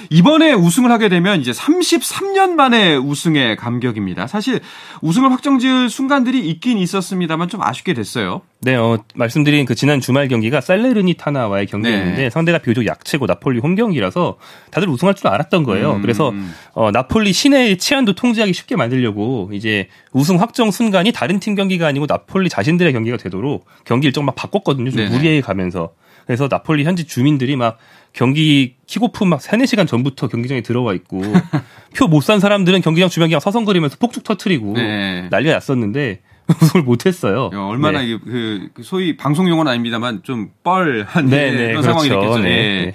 이번에 0.10 0.54
우승을 0.54 0.92
하게 0.92 1.08
되면 1.08 1.40
이제 1.40 1.52
33년 1.52 2.54
만에 2.54 2.96
우승의 2.96 3.58
감격입니다. 3.58 4.26
사실 4.26 4.60
우승을 5.04 5.32
확정지을 5.32 5.92
순간들이 5.92 6.50
있긴 6.50 6.80
있었습니다만 6.80 7.48
좀 7.48 7.62
아쉽게 7.62 7.94
됐어요. 7.94 8.42
네, 8.62 8.76
어, 8.76 8.98
말씀드린 9.16 9.66
그 9.66 9.74
지난 9.74 10.02
주말 10.02 10.28
경기가 10.28 10.60
살레르니타나와의 10.60 11.68
경기였는데 11.68 12.24
네. 12.24 12.30
상대가 12.30 12.58
비교적 12.58 12.86
약체고 12.86 13.26
나폴리 13.26 13.60
홈 13.60 13.76
경기라서 13.76 14.38
다들 14.72 14.90
우승할 14.90 15.16
줄 15.16 15.28
알았던 15.28 15.64
거예요. 15.64 15.94
음. 15.94 16.02
그래서 16.02 16.34
어, 16.74 16.92
나폴리 16.92 17.32
시내의 17.32 17.78
치안도 17.78 18.16
통제하기 18.16 18.52
쉽게 18.52 18.76
만들려고 18.76 19.50
이제 19.54 19.88
우승 20.12 20.42
확정 20.42 20.72
순간이 20.72 21.14
다른 21.20 21.42
팀 21.42 21.54
경기가 21.56 21.86
아니고 21.86 22.06
나폴리 22.06 22.48
자신들의 22.48 22.94
경기가 22.94 23.18
되도록 23.18 23.66
경기 23.84 24.08
일정 24.08 24.24
막 24.24 24.36
바꿨거든요. 24.36 24.90
좀 24.90 25.10
무리해 25.10 25.42
가면서. 25.42 25.90
그래서 26.26 26.48
나폴리 26.50 26.86
현지 26.86 27.04
주민들이 27.06 27.58
막 27.58 27.78
경기 28.14 28.76
킥오프 28.88 29.26
막 29.26 29.42
3, 29.42 29.60
4시간 29.60 29.86
전부터 29.86 30.30
경기장에 30.30 30.62
들어와 30.62 30.94
있고 30.94 31.20
표 31.98 32.08
못 32.08 32.22
산 32.24 32.40
사람들은 32.40 32.80
경기장 32.82 33.10
주변 33.10 33.28
그냥 33.28 33.42
서성거리면서 33.42 33.98
폭죽 34.00 34.24
터트리고 34.24 34.74
네. 34.76 35.28
난리가 35.30 35.56
났었는데 35.56 36.22
우승을 36.62 36.86
못했어요. 36.86 37.50
얼마나 37.54 38.00
네. 38.02 38.18
그, 38.18 38.70
그 38.74 38.82
소위 38.84 39.18
방송 39.18 39.50
용어는 39.50 39.70
아닙니다만 39.70 40.22
좀 40.24 40.52
뻘한 40.64 41.26
네, 41.28 41.52
네, 41.52 41.58
그런 41.74 41.82
그렇죠. 41.82 41.84
상황이 41.84 42.10
됐겠죠. 42.10 42.38
네. 42.40 42.50
네. 42.86 42.94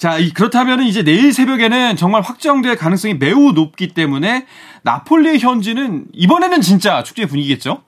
자, 0.00 0.16
이, 0.16 0.32
그렇다면 0.32 0.80
이제 0.80 1.04
내일 1.04 1.30
새벽에는 1.30 1.94
정말 1.96 2.22
확정될 2.22 2.76
가능성이 2.76 3.18
매우 3.20 3.52
높기 3.52 3.92
때문에 3.92 4.46
나폴리의 4.82 5.40
현지는 5.40 6.06
이번에는 6.14 6.62
진짜 6.62 7.02
축제 7.02 7.26
분위기겠죠? 7.26 7.82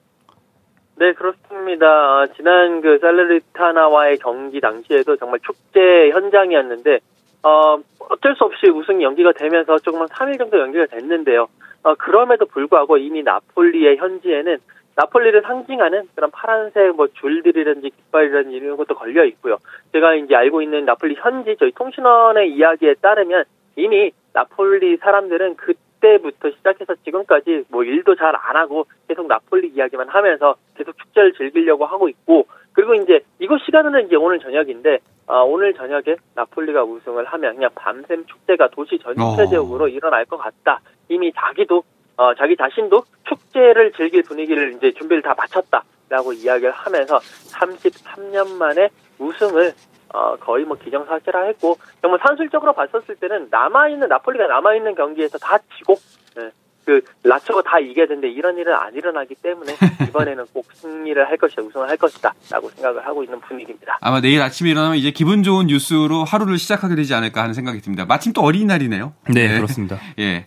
네, 0.97 1.13
그렇습니다. 1.13 1.87
어, 1.87 2.27
지난 2.35 2.81
그 2.81 2.99
살레르타나와의 2.99 4.19
경기 4.19 4.61
당시에도 4.61 5.17
정말 5.17 5.39
축제 5.39 6.11
현장이었는데, 6.11 6.99
어, 7.41 7.77
어쩔 7.97 8.35
수 8.35 8.43
없이 8.43 8.67
우승이 8.67 9.03
연기가 9.03 9.31
되면서 9.31 9.79
조금 9.79 10.05
3일 10.05 10.37
정도 10.37 10.59
연기가 10.59 10.85
됐는데요. 10.85 11.47
어, 11.81 11.95
그럼에도 11.95 12.45
불구하고 12.45 12.97
이미 12.97 13.23
나폴리의 13.23 13.97
현지에는 13.97 14.59
나폴리를 14.95 15.41
상징하는 15.41 16.03
그런 16.15 16.31
파란색 16.31 16.95
뭐 16.95 17.07
줄들이든지 17.07 17.89
깃발이라든지 17.89 18.57
이런 18.57 18.77
것도 18.77 18.95
걸려 18.95 19.25
있고요. 19.25 19.57
제가 19.91 20.15
이제 20.15 20.35
알고 20.35 20.61
있는 20.61 20.85
나폴리 20.85 21.15
현지 21.17 21.55
저희 21.59 21.71
통신원의 21.71 22.51
이야기에 22.53 22.95
따르면 23.01 23.45
이미 23.75 24.11
나폴리 24.33 24.97
사람들은 24.97 25.55
그때부터 25.55 26.51
시작해서 26.51 26.95
지금까지 27.03 27.65
뭐 27.69 27.83
일도 27.83 28.15
잘 28.15 28.35
안 28.35 28.55
하고 28.55 28.85
계속 29.07 29.27
나폴리 29.27 29.69
이야기만 29.69 30.09
하면서 30.09 30.55
계속 30.75 30.97
축제를 30.97 31.33
즐기려고 31.33 31.85
하고 31.85 32.07
있고 32.09 32.45
그리고 32.73 32.93
이제 32.95 33.21
이곳 33.39 33.61
시간은 33.65 34.07
이제 34.07 34.15
오늘 34.15 34.39
저녁인데 34.39 34.99
아, 35.27 35.39
오늘 35.39 35.73
저녁에 35.73 36.17
나폴리가 36.35 36.83
우승을 36.83 37.25
하면 37.25 37.55
그냥 37.55 37.69
밤샘 37.75 38.25
축제가 38.25 38.69
도시 38.69 38.99
전체적으로 38.99 39.85
어. 39.85 39.87
일어날 39.87 40.25
것 40.25 40.37
같다. 40.37 40.81
이미 41.09 41.31
자기도 41.33 41.83
어, 42.17 42.33
자기 42.35 42.55
자신도 42.55 43.03
축제를 43.27 43.93
즐길 43.93 44.23
분위기를 44.23 44.73
이제 44.73 44.91
준비를 44.93 45.21
다 45.23 45.33
마쳤다라고 45.35 46.33
이야기를 46.33 46.71
하면서 46.71 47.17
33년 47.17 48.53
만에 48.57 48.89
우승을 49.19 49.73
어, 50.13 50.35
거의 50.35 50.63
뭐 50.63 50.77
기정사실화했고 50.77 51.77
정말 52.01 52.19
산술적으로 52.25 52.73
봤었을 52.73 53.15
때는 53.15 53.47
남아있는 53.49 54.07
나폴리가 54.07 54.45
남아있는 54.45 54.93
경기에서 54.95 55.39
다 55.39 55.57
지고 55.77 55.95
네, 56.35 56.51
그 56.85 57.01
라처가 57.23 57.61
다 57.63 57.79
이겨야 57.79 58.07
되는데 58.07 58.29
이런 58.29 58.57
일은 58.57 58.73
안 58.75 58.93
일어나기 58.93 59.35
때문에 59.35 59.73
이번에는 60.09 60.45
꼭 60.53 60.65
승리를 60.73 61.27
할 61.27 61.37
것이다 61.37 61.61
우승을 61.61 61.89
할 61.89 61.97
것이다라고 61.97 62.69
생각을 62.69 63.05
하고 63.05 63.23
있는 63.23 63.39
분위기입니다. 63.41 63.97
아마 64.01 64.21
내일 64.21 64.41
아침에 64.41 64.71
일어나면 64.71 64.97
이제 64.97 65.11
기분 65.11 65.43
좋은 65.43 65.67
뉴스로 65.67 66.23
하루를 66.23 66.57
시작하게 66.57 66.95
되지 66.95 67.13
않을까 67.13 67.41
하는 67.41 67.53
생각이 67.53 67.81
듭니다. 67.81 68.05
마침 68.05 68.33
또 68.33 68.41
어린이날이네요. 68.41 69.13
네, 69.29 69.47
네. 69.47 69.55
그렇습니다. 69.55 69.99
예. 70.19 70.45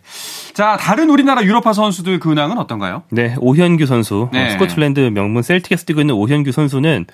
자 0.52 0.76
다른 0.76 1.10
우리나라 1.10 1.42
유럽파 1.42 1.72
선수들 1.72 2.20
근황은 2.20 2.58
어떤가요? 2.58 3.02
네, 3.10 3.34
오현규 3.40 3.86
선수 3.86 4.28
네. 4.32 4.46
어, 4.46 4.50
스코틀랜드 4.50 5.00
명문 5.00 5.42
셀틱에서 5.42 5.84
뛰고 5.84 6.00
있는 6.00 6.14
오현규 6.14 6.52
선수는 6.52 7.06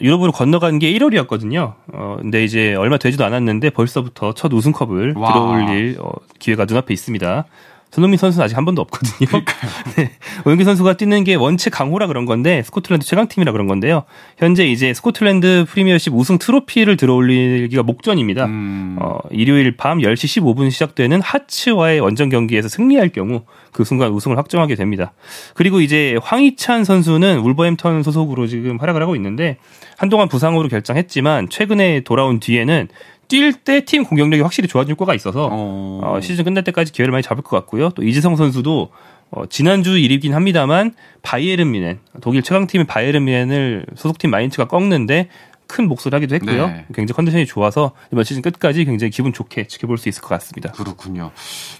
유럽으로 0.00 0.32
건너간 0.32 0.78
게 0.78 0.92
1월이었거든요. 0.92 1.74
어, 1.92 2.16
근데 2.20 2.42
이제 2.42 2.74
얼마 2.74 2.96
되지도 2.96 3.24
않았는데 3.24 3.70
벌써부터 3.70 4.34
첫 4.34 4.52
우승컵을 4.52 5.14
와. 5.16 5.32
들어올릴 5.32 5.96
어, 6.00 6.10
기회가 6.38 6.64
눈앞에 6.64 6.92
있습니다. 6.94 7.44
손흥민 7.94 8.18
선수는 8.18 8.44
아직 8.44 8.56
한 8.56 8.64
번도 8.64 8.82
없거든요. 8.82 9.28
네. 9.96 10.10
오영규 10.44 10.64
선수가 10.64 10.94
뛰는 10.94 11.22
게 11.22 11.36
원체 11.36 11.70
강호라 11.70 12.08
그런 12.08 12.26
건데 12.26 12.60
스코틀랜드 12.64 13.06
최강팀이라 13.06 13.52
그런 13.52 13.68
건데요. 13.68 14.02
현재 14.36 14.66
이제 14.66 14.92
스코틀랜드 14.92 15.64
프리미어십 15.68 16.12
우승 16.12 16.38
트로피를 16.38 16.96
들어올리기가 16.96 17.84
목전입니다. 17.84 18.46
음. 18.46 18.96
어, 19.00 19.18
일요일 19.30 19.76
밤 19.76 19.98
10시 19.98 20.42
15분 20.42 20.72
시작되는 20.72 21.20
하츠와의 21.20 22.00
원정 22.00 22.30
경기에서 22.30 22.66
승리할 22.66 23.10
경우 23.10 23.42
그 23.70 23.84
순간 23.84 24.10
우승을 24.10 24.36
확정하게 24.38 24.74
됩니다. 24.74 25.12
그리고 25.54 25.80
이제 25.80 26.16
황희찬 26.20 26.82
선수는 26.82 27.38
울버햄턴 27.38 28.02
소속으로 28.02 28.48
지금 28.48 28.78
활약을 28.80 29.02
하고 29.02 29.14
있는데 29.14 29.58
한동안 29.96 30.28
부상으로 30.28 30.68
결정했지만 30.68 31.48
최근에 31.48 32.00
돌아온 32.00 32.40
뒤에는 32.40 32.88
뛸 33.28 33.54
때 33.64 33.84
팀 33.84 34.04
공격력이 34.04 34.42
확실히 34.42 34.68
좋아질 34.68 34.94
거가 34.94 35.14
있어서 35.14 35.48
어... 35.50 36.00
어, 36.02 36.20
시즌 36.20 36.44
끝날 36.44 36.64
때까지 36.64 36.92
기회를 36.92 37.12
많이 37.12 37.22
잡을 37.22 37.42
것 37.42 37.56
같고요. 37.58 37.90
또 37.90 38.02
이지성 38.02 38.36
선수도 38.36 38.90
어, 39.30 39.46
지난주 39.46 39.98
일이긴 39.98 40.34
합니다만 40.34 40.94
바이에른 41.22 41.70
미넨 41.70 41.98
독일 42.20 42.42
최강팀인 42.42 42.86
바이에른 42.86 43.24
미넨을 43.24 43.86
소속팀 43.96 44.30
마인츠가 44.30 44.66
꺾는데 44.68 45.28
큰 45.66 45.88
몫을 45.88 46.12
하기도 46.12 46.34
했고요. 46.34 46.66
네. 46.66 46.84
굉장히 46.94 47.16
컨디션이 47.16 47.46
좋아서 47.46 47.92
이번 48.12 48.22
시즌 48.24 48.42
끝까지 48.42 48.84
굉장히 48.84 49.10
기분 49.10 49.32
좋게 49.32 49.66
지켜볼 49.66 49.96
수 49.96 50.10
있을 50.10 50.20
것 50.20 50.28
같습니다. 50.28 50.70
그렇군요. 50.72 51.30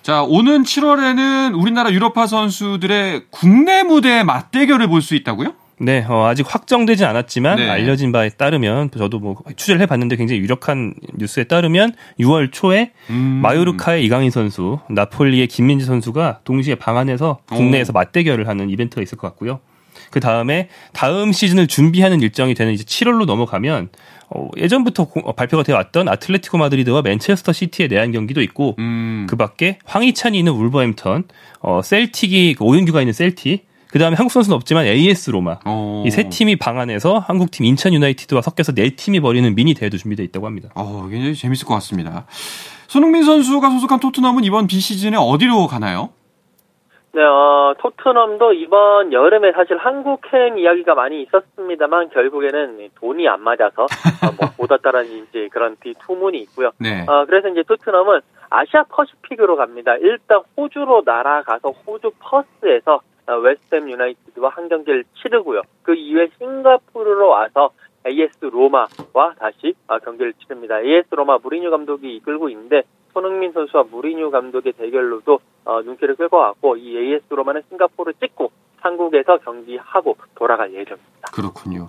자, 0.03 0.23
오는 0.23 0.63
7월에는 0.63 1.61
우리나라 1.61 1.93
유럽파 1.93 2.27
선수들의 2.27 3.25
국내 3.31 3.83
무대 3.83 4.23
맞대결을 4.25 4.89
볼 4.89 5.03
수 5.03 5.15
있다고요? 5.15 5.53
네, 5.85 6.03
어, 6.09 6.27
아직 6.27 6.47
확정되진 6.49 7.05
않았지만 7.05 7.57
네. 7.57 7.69
알려진 7.69 8.11
바에 8.11 8.31
따르면 8.31 8.91
저도 8.97 9.19
뭐 9.19 9.37
취재를 9.55 9.83
해봤는데 9.83 10.17
굉장히 10.17 10.41
유력한 10.41 10.95
뉴스에 11.15 11.45
따르면 11.45 11.93
6월 12.19 12.51
초에 12.53 12.93
음. 13.11 13.41
마요르카의 13.43 14.03
이강인 14.03 14.31
선수, 14.31 14.79
나폴리의 14.89 15.47
김민지 15.49 15.85
선수가 15.85 16.41
동시에 16.45 16.77
방안에서 16.77 17.41
국내에서 17.51 17.93
오. 17.93 17.95
맞대결을 17.95 18.49
하는 18.49 18.71
이벤트가 18.71 19.03
있을 19.03 19.19
것 19.19 19.29
같고요. 19.29 19.61
그 20.11 20.21
다음에 20.21 20.69
다음 20.95 21.33
시즌을 21.33 21.67
준비하는 21.67 22.23
일정이 22.23 22.55
되는 22.55 22.73
이제 22.73 22.83
7월로 22.85 23.27
넘어가면 23.27 23.91
어, 24.31 24.49
예전부터 24.57 25.05
고, 25.05 25.21
어, 25.21 25.33
발표가 25.33 25.63
되어 25.63 25.77
왔던 25.77 26.09
아틀레티코 26.09 26.57
마드리드와 26.57 27.03
맨체스터 27.03 27.53
시티의 27.53 27.91
내한 27.91 28.11
경기도 28.11 28.41
있고 28.41 28.75
음. 28.79 29.27
그 29.29 29.37
밖에 29.37 29.79
황희찬이 29.85 30.39
있는 30.39 30.53
울버햄턴, 30.53 31.25
어, 31.61 31.83
셀틱이 31.83 32.55
그 32.55 32.65
오윤규가 32.65 33.03
있는 33.03 33.13
셀틱 33.13 33.67
그 33.95 34.01
다음에 34.01 34.17
한국 34.17 34.33
선수는 34.33 34.57
없지만 34.57 34.87
AS 34.87 35.31
로마 35.31 35.61
어. 35.65 36.03
이세 36.05 36.29
팀이 36.29 36.57
방 36.57 36.81
안에서 36.81 37.21
한국 37.21 37.53
팀 37.53 37.65
인천 37.65 37.95
유나이티드와 37.95 38.43
섞여서 38.43 38.73
네 38.73 38.91
팀이 38.91 39.21
벌이는 39.21 39.55
미니 39.55 39.73
대회도 39.73 39.99
준비되어 39.99 40.25
있다고 40.25 40.47
합니다. 40.47 40.71
어, 40.75 41.07
굉장히 41.09 41.37
재밌을 41.37 41.65
것 41.65 41.75
같습니다. 41.75 42.27
손흥민 42.89 43.23
선수가 43.23 43.71
소속한 43.71 44.01
토트넘은 44.01 44.43
이번 44.43 44.67
비 44.67 44.81
시즌에 44.81 45.17
어디로 45.17 45.69
가나요? 45.69 46.11
네, 47.13 47.23
어, 47.23 47.77
토트넘도 47.79 48.55
이번 48.55 49.13
여름에 49.13 49.53
사실 49.53 49.79
한국행 49.79 50.59
이야기가 50.59 50.97
많이 50.97 51.23
있었습니다만 51.23 52.11
결국에는 52.11 52.89
돈이 52.97 53.29
안 53.29 53.43
맞아서 53.43 53.85
어, 53.85 53.87
못 54.59 54.73
왔다라는 54.73 55.29
이제 55.29 55.49
그런 55.53 55.77
뒤투문이 55.79 56.37
있고요. 56.39 56.73
네. 56.81 57.05
어, 57.07 57.27
그래서 57.27 57.47
이제 57.47 57.63
토트넘은 57.63 58.23
Asia 58.51 58.83
Pacific으로 58.89 59.55
갑니다. 59.55 59.95
일단 60.01 60.41
호주로 60.57 61.03
날아가서 61.07 61.71
호주 61.87 62.11
퍼스에서 62.19 62.95
어, 62.95 63.01
웨스트햄 63.37 63.91
유나이티드와 63.91 64.51
한 64.51 64.69
경기를 64.69 65.05
치르고요. 65.23 65.63
그 65.83 65.95
이후에 65.95 66.29
싱가포르로 66.39 67.29
와서 67.29 67.71
AS 68.07 68.45
로마와 68.45 69.35
다시 69.39 69.75
어, 69.87 69.99
경기를 69.99 70.35
치릅니다. 70.35 70.81
AS 70.81 71.15
로마 71.15 71.39
무리뉴 71.39 71.71
감독이 71.71 72.15
이끌고 72.17 72.49
있는데 72.51 72.83
손흥민 73.13 73.53
선수와 73.53 73.85
무리뉴 73.85 74.31
감독의 74.31 74.73
대결로도 74.73 75.39
어, 75.65 75.83
눈길을 75.83 76.17
끌고 76.17 76.37
왔고 76.37 76.77
이 76.77 76.97
AS 76.97 77.25
로마는 77.29 77.63
싱가포르 77.69 78.13
찍고 78.21 78.51
한국에서 78.81 79.39
경기하고 79.39 80.17
돌아갈 80.35 80.69
예정입니다. 80.75 81.31
그렇군요. 81.33 81.89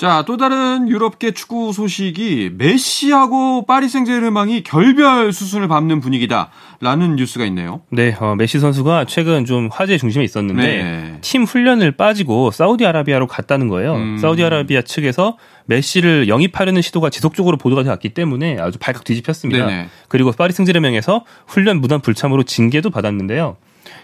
자, 0.00 0.24
또 0.26 0.38
다른 0.38 0.88
유럽계 0.88 1.32
축구 1.32 1.74
소식이 1.74 2.52
메시하고 2.56 3.66
파리 3.66 3.86
생제르맹이 3.86 4.62
결별 4.62 5.30
수순을 5.30 5.68
밟는 5.68 6.00
분위기다라는 6.00 7.16
뉴스가 7.16 7.44
있네요. 7.44 7.82
네, 7.90 8.16
어, 8.18 8.34
메시 8.34 8.60
선수가 8.60 9.04
최근 9.04 9.44
좀 9.44 9.68
화제 9.70 9.98
중심에 9.98 10.24
있었는데 10.24 10.62
네. 10.62 11.18
팀 11.20 11.42
훈련을 11.42 11.92
빠지고 11.92 12.50
사우디아라비아로 12.50 13.26
갔다는 13.26 13.68
거예요. 13.68 13.96
음. 13.96 14.16
사우디아라비아 14.16 14.80
측에서 14.80 15.36
메시를 15.66 16.28
영입하려는 16.28 16.80
시도가 16.80 17.10
지속적으로 17.10 17.58
보도가 17.58 17.82
되었기 17.82 18.14
때문에 18.14 18.58
아주 18.58 18.78
발칵 18.78 19.04
뒤집혔습니다. 19.04 19.66
네네. 19.66 19.88
그리고 20.08 20.32
파리 20.32 20.54
생제르맹에서 20.54 21.26
훈련 21.46 21.78
무단 21.82 22.00
불참으로 22.00 22.44
징계도 22.44 22.88
받았는데요. 22.88 23.58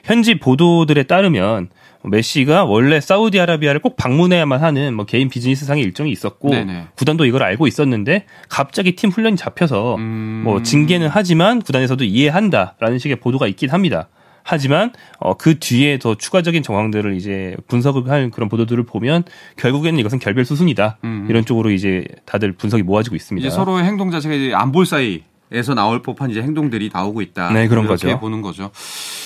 현지 0.04 0.38
보도들에 0.38 1.04
따르면 1.04 1.70
메시가 2.10 2.64
원래 2.64 3.00
사우디아라비아를 3.00 3.80
꼭 3.80 3.96
방문해야만 3.96 4.62
하는 4.62 4.94
뭐 4.94 5.04
개인 5.04 5.28
비즈니스상의 5.28 5.82
일정이 5.82 6.10
있었고 6.10 6.50
네네. 6.50 6.88
구단도 6.96 7.24
이걸 7.24 7.42
알고 7.42 7.66
있었는데 7.66 8.26
갑자기 8.48 8.96
팀 8.96 9.10
훈련이 9.10 9.36
잡혀서 9.36 9.96
음... 9.96 10.42
뭐 10.44 10.62
징계는 10.62 11.08
하지만 11.08 11.60
구단에서도 11.60 12.04
이해한다라는 12.04 12.98
식의 12.98 13.16
보도가 13.16 13.46
있긴 13.46 13.70
합니다. 13.70 14.08
하지만 14.42 14.92
어, 15.18 15.34
그 15.34 15.58
뒤에 15.58 15.98
더 15.98 16.14
추가적인 16.14 16.62
정황들을 16.62 17.16
이제 17.16 17.56
분석을 17.66 18.08
할 18.08 18.30
그런 18.30 18.48
보도들을 18.48 18.84
보면 18.84 19.24
결국에는 19.56 19.98
이것은 19.98 20.20
결별 20.20 20.44
수순이다 20.44 20.98
음... 21.02 21.26
이런 21.28 21.44
쪽으로 21.44 21.70
이제 21.70 22.04
다들 22.24 22.52
분석이 22.52 22.84
모아지고 22.84 23.16
있습니다. 23.16 23.44
이제 23.44 23.54
서로의 23.54 23.84
행동 23.84 24.10
자체가 24.10 24.60
안볼 24.60 24.86
사이 24.86 25.22
에서 25.52 25.74
나올 25.74 26.02
법한 26.02 26.30
이제 26.30 26.42
행동들이 26.42 26.90
나오고 26.92 27.22
있다. 27.22 27.52
네, 27.52 27.68
그런 27.68 27.84
이렇게 27.84 28.08
거죠. 28.08 28.18
보는 28.18 28.42
거죠. 28.42 28.70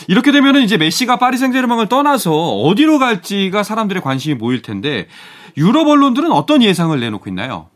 이렇게 0.07 0.33
되면은 0.33 0.61
이제 0.61 0.77
메시가 0.77 1.17
파리 1.17 1.39
생제르맹을 1.39 1.89
떠나서 1.89 2.31
어디로 2.33 2.99
갈지가 2.99 3.63
사람들의 3.63 4.03
관심이 4.03 4.35
모일 4.35 4.61
텐데 4.61 5.09
유럽 5.57 5.89
언론들은 5.89 6.31
어떤 6.31 6.63
예상을 6.63 6.99
내놓고 6.99 7.31
있나요? 7.31 7.69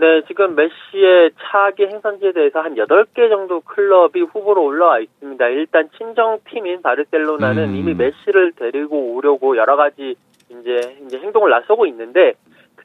네, 0.00 0.22
지금 0.26 0.56
메시의 0.56 1.30
차기 1.38 1.84
행선지에 1.84 2.32
대해서 2.32 2.60
한 2.60 2.74
8개 2.74 3.28
정도 3.28 3.60
클럽이 3.60 4.22
후보로 4.32 4.64
올라와 4.64 4.98
있습니다. 4.98 5.46
일단 5.48 5.90
친정팀인 5.96 6.80
바르셀로나는 6.82 7.68
음. 7.68 7.76
이미 7.76 7.94
메시를 7.94 8.52
데리고 8.56 9.14
오려고 9.14 9.58
여러 9.58 9.76
가지 9.76 10.16
이제, 10.48 10.96
이제 11.06 11.18
행동을 11.18 11.50
나서고 11.50 11.86
있는데 11.86 12.32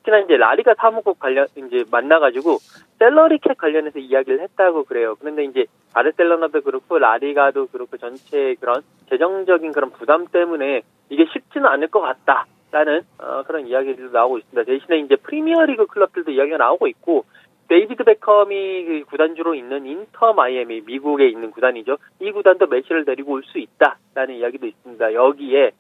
특히나 0.06 0.20
이제 0.20 0.38
라리가 0.38 0.76
사무국 0.78 1.20
관련 1.20 1.48
이제 1.56 1.84
만나가지고 1.92 2.60
salary 3.00 3.37
cap 3.37 3.56
관련해서 3.58 4.00
이야기를 4.00 4.40
했다고 4.42 4.86
그래요. 4.86 5.16
그런데 5.20 5.44
이제 5.44 5.66
바르셀로나도 5.94 6.62
그렇고 6.62 6.98
라리가도 7.00 7.68
그렇고 7.68 7.98
전체 7.98 8.56
그런 8.60 8.82
재정적인 9.10 9.72
그런 9.74 9.92
부담 9.92 10.28
때문에 10.28 10.82
이게 11.10 11.26
쉽지는 11.34 11.68
않을 11.68 11.88
것 11.90 12.02
같다. 12.02 12.46
라는 12.72 13.04
어, 13.20 13.44
그런 13.44 13.68
이야기들도 13.68 14.12
나오고 14.12 14.40
있습니다. 14.40 14.64
대신에 14.64 15.00
이제 15.00 15.16
프리미어리그 15.16 15.86
클럽들도 15.86 16.32
이야기가 16.32 16.58
나오고 16.58 16.88
있고 16.88 17.24
데이비드 17.70 18.04
베컴이 18.04 18.86
그 18.86 19.04
구단주로 19.10 19.56
있는 19.56 19.86
인터 19.86 20.34
마이애미 20.34 20.82
미국에 20.86 21.28
있는 21.28 21.52
구단이죠. 21.52 21.98
이 22.20 22.32
구단도 22.32 22.68
메시를 22.68 23.06
데리고 23.06 23.34
올 23.34 23.44
수 23.44 23.60
있다라는 23.60 24.36
이야기도 24.36 24.68
있습니다. 24.68 25.14
여기에 25.14 25.72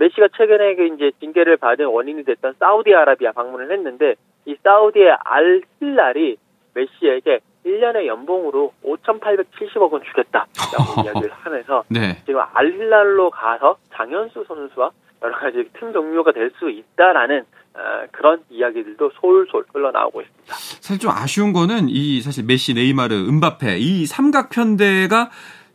메시가 0.00 0.28
최근에 0.36 0.76
그 0.76 0.86
이제 0.86 1.12
징계를 1.20 1.58
받은 1.58 1.86
원인이 1.86 2.24
됐던 2.24 2.54
사우디아라비아 2.58 3.32
방문을 3.32 3.70
했는데 3.70 4.14
이 4.46 4.56
사우디의 4.64 5.16
알 5.24 5.60
힐랄이 5.78 6.36
메시에게 6.74 7.40
1년의 7.66 8.06
연봉으로 8.06 8.72
5,870억 8.82 9.92
원 9.92 10.02
주겠다라고 10.02 11.02
이야기를 11.04 11.30
하면서 11.32 11.84
네. 11.88 12.16
지금 12.24 12.40
알 12.54 12.72
힐랄로 12.72 13.28
가서 13.30 13.76
장현수 13.92 14.44
선수와 14.48 14.90
여러 15.22 15.36
가지 15.38 15.68
팀 15.78 15.92
동료가 15.92 16.32
될 16.32 16.50
수 16.58 16.70
있다라는 16.70 17.44
어, 17.74 18.06
그런 18.10 18.42
이야기들도 18.48 19.10
솔솔 19.20 19.64
흘러나오고 19.72 20.22
있습니다. 20.22 20.54
사실 20.54 20.98
좀 20.98 21.10
아쉬운 21.10 21.52
거는 21.52 21.88
이 21.88 22.20
사실 22.20 22.44
메시, 22.44 22.74
네이마르, 22.74 23.14
음바페 23.14 23.76
이 23.78 24.06
삼각 24.06 24.48
편대가 24.48 25.30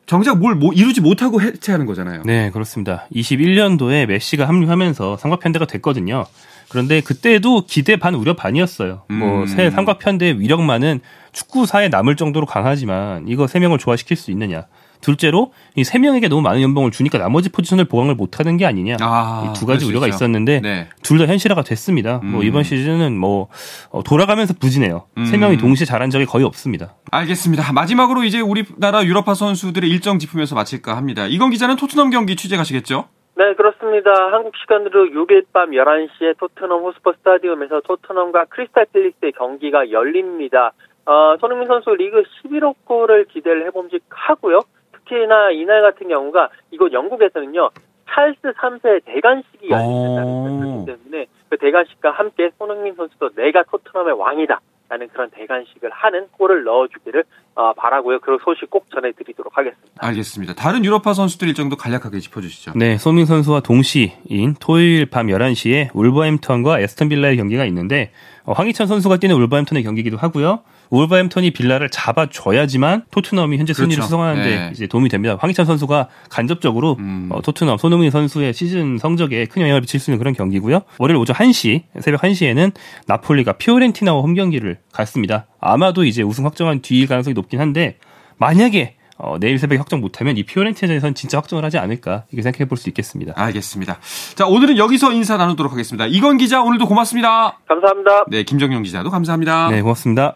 정작 0.05 0.37
뭘 0.37 0.59
이루지 0.73 1.01
못하고 1.01 1.41
해체하는 1.41 1.85
거잖아요. 1.85 2.23
네, 2.25 2.51
그렇습니다. 2.51 3.07
21년도에 3.13 4.05
메시가 4.05 4.47
합류하면서 4.47 5.17
삼각 5.17 5.39
편대가 5.39 5.65
됐거든요. 5.65 6.25
그런데 6.69 7.01
그때도 7.01 7.65
기대 7.67 7.95
반 7.95 8.15
우려 8.15 8.35
반이었어요. 8.35 9.03
뭐 9.07 9.15
음. 9.15 9.17
뭐새 9.17 9.69
삼각 9.71 9.99
편대의 9.99 10.39
위력만은 10.39 10.99
축구사에 11.31 11.89
남을 11.89 12.15
정도로 12.15 12.45
강하지만 12.45 13.27
이거 13.27 13.47
세 13.47 13.59
명을 13.59 13.77
조화시킬 13.77 14.15
수 14.17 14.31
있느냐? 14.31 14.65
둘째로 15.05 15.51
이 15.75 15.83
세 15.83 15.99
명에게 15.99 16.27
너무 16.27 16.41
많은 16.41 16.61
연봉을 16.61 16.89
주니까 16.91 17.17
나머지 17.19 17.49
포지션을 17.51 17.85
보강을 17.85 18.15
못하는 18.15 18.57
게 18.57 18.65
아니냐 18.65 18.97
아, 19.01 19.51
이두 19.51 19.65
가지 19.67 19.85
우려가 19.85 20.07
있죠. 20.07 20.15
있었는데 20.15 20.61
네. 20.61 20.89
둘다 21.03 21.25
현실화가 21.27 21.61
됐습니다. 21.61 22.13
뭐 22.17 22.21
음. 22.23 22.31
뭐 22.31 22.43
이번 22.43 22.63
시즌은 22.63 23.17
뭐 23.17 23.47
어, 23.91 24.01
돌아가면서 24.03 24.55
부진해요. 24.59 25.05
음. 25.17 25.25
세 25.25 25.37
명이 25.37 25.57
동시에 25.57 25.85
잘한 25.85 26.09
적이 26.09 26.25
거의 26.25 26.43
없습니다. 26.43 26.95
알겠습니다. 27.11 27.71
마지막으로 27.73 28.23
이제 28.23 28.39
우리나라 28.41 29.03
유럽파 29.05 29.35
선수들의 29.35 29.89
일정 29.89 30.17
짚으면서 30.19 30.55
마칠까 30.55 30.97
합니다. 30.97 31.27
이건 31.27 31.51
기자는 31.51 31.75
토트넘 31.75 32.09
경기 32.09 32.35
취재 32.35 32.57
가시겠죠? 32.57 33.05
네, 33.37 33.53
그렇습니다. 33.55 34.11
한국 34.31 34.53
시간으로 34.55 35.07
6일 35.07 35.45
밤 35.53 35.71
11시에 35.71 36.37
토트넘 36.39 36.83
호스퍼 36.83 37.13
스타디움에서 37.19 37.81
토트넘과 37.85 38.45
크리스탈 38.49 38.85
팰리스의 38.93 39.33
경기가 39.37 39.91
열립니다. 39.91 40.71
어, 41.05 41.35
손흥민 41.39 41.67
선수 41.67 41.91
리그 41.91 42.23
11호 42.43 42.75
골을 42.85 43.25
기대를 43.25 43.67
해봄직하고요. 43.67 44.59
특히나 45.05 45.51
이날 45.51 45.81
같은 45.81 46.07
경우가 46.07 46.49
이곳 46.71 46.91
영국에서는요. 46.91 47.69
찰스 48.09 48.41
3세 48.41 49.03
대관식이 49.05 49.69
열린다는 49.69 50.85
뜻이기 50.85 50.85
때문에 50.85 51.25
그 51.49 51.57
대관식과 51.57 52.11
함께 52.11 52.51
손흥민 52.57 52.95
선수도 52.95 53.29
내가 53.35 53.63
토트넘의 53.63 54.13
왕이다. 54.17 54.59
라는 54.87 55.07
그런 55.07 55.31
대관식을 55.31 55.89
하는 55.91 56.27
골을 56.33 56.63
넣어주기를 56.63 57.23
어, 57.55 57.73
바라고요. 57.73 58.19
그런 58.19 58.37
소식 58.45 58.69
꼭 58.69 58.85
전해드리도록 58.91 59.57
하겠습니다. 59.57 59.89
알겠습니다. 59.97 60.53
다른 60.53 60.85
유럽파 60.85 61.13
선수들 61.13 61.47
일정도 61.47 61.75
간략하게 61.75 62.19
짚어주시죠. 62.19 62.73
네, 62.75 62.97
손흥민 62.97 63.25
선수와 63.25 63.61
동시인 63.61 64.53
토요일 64.59 65.07
밤 65.07 65.25
11시에 65.27 65.89
울버햄턴과 65.95 66.79
에스턴 66.81 67.09
빌라의 67.09 67.37
경기가 67.37 67.65
있는데 67.65 68.11
어, 68.43 68.53
황희찬 68.53 68.85
선수가 68.85 69.17
뛰는 69.17 69.35
울버햄턴의 69.35 69.83
경기이기도 69.83 70.17
하고요. 70.17 70.61
울버햄턴이 70.89 71.51
빌라를 71.51 71.89
잡아줘야지만 71.89 73.03
토트넘이 73.11 73.57
현재 73.57 73.73
순위를 73.73 73.95
그렇죠. 73.95 74.07
수성하는데 74.07 74.49
네. 74.55 74.69
이제 74.73 74.87
도움이 74.87 75.09
됩니다. 75.09 75.37
황희찬 75.39 75.65
선수가 75.65 76.07
간접적으로 76.29 76.95
음. 76.99 77.29
어, 77.31 77.41
토트넘 77.41 77.77
손흥민 77.77 78.11
선수의 78.11 78.53
시즌 78.53 78.97
성적에 78.97 79.45
큰 79.45 79.61
영향을 79.61 79.81
미칠 79.81 79.99
수 79.99 80.11
있는 80.11 80.19
그런 80.19 80.33
경기고요. 80.33 80.81
월요일 80.99 81.17
오전 81.19 81.35
1시 81.35 81.83
새벽 81.99 82.21
1시에는 82.21 82.71
나폴리가 83.07 83.53
피오렌티나와 83.53 84.21
홈 84.21 84.33
경기를 84.33 84.77
갔습니다. 84.91 85.47
아마도 85.59 86.03
이제 86.05 86.21
우승 86.21 86.45
확정한 86.45 86.81
뒤일 86.81 87.07
가능성이 87.07 87.33
높긴 87.33 87.59
한데 87.59 87.97
만약에 88.37 88.95
어, 89.17 89.37
내일 89.39 89.57
새벽에 89.57 89.77
확정 89.77 90.01
못하면 90.01 90.35
이 90.35 90.43
피오렌티나에선 90.43 91.15
진짜 91.15 91.37
확정을 91.37 91.63
하지 91.63 91.77
않을까 91.77 92.25
이렇게 92.31 92.41
생각해 92.41 92.65
볼 92.67 92.77
수 92.77 92.89
있겠습니다. 92.89 93.31
알겠습니다. 93.37 93.97
자 94.35 94.45
오늘은 94.45 94.77
여기서 94.77 95.13
인사 95.13 95.37
나누도록 95.37 95.71
하겠습니다. 95.71 96.05
이건 96.05 96.37
기자 96.37 96.61
오늘도 96.61 96.85
고맙습니다. 96.85 97.57
감사합니다. 97.65 98.25
네 98.27 98.43
김정용 98.43 98.83
기자도 98.83 99.09
감사합니다. 99.09 99.69
네 99.69 99.81
고맙습니다. 99.81 100.35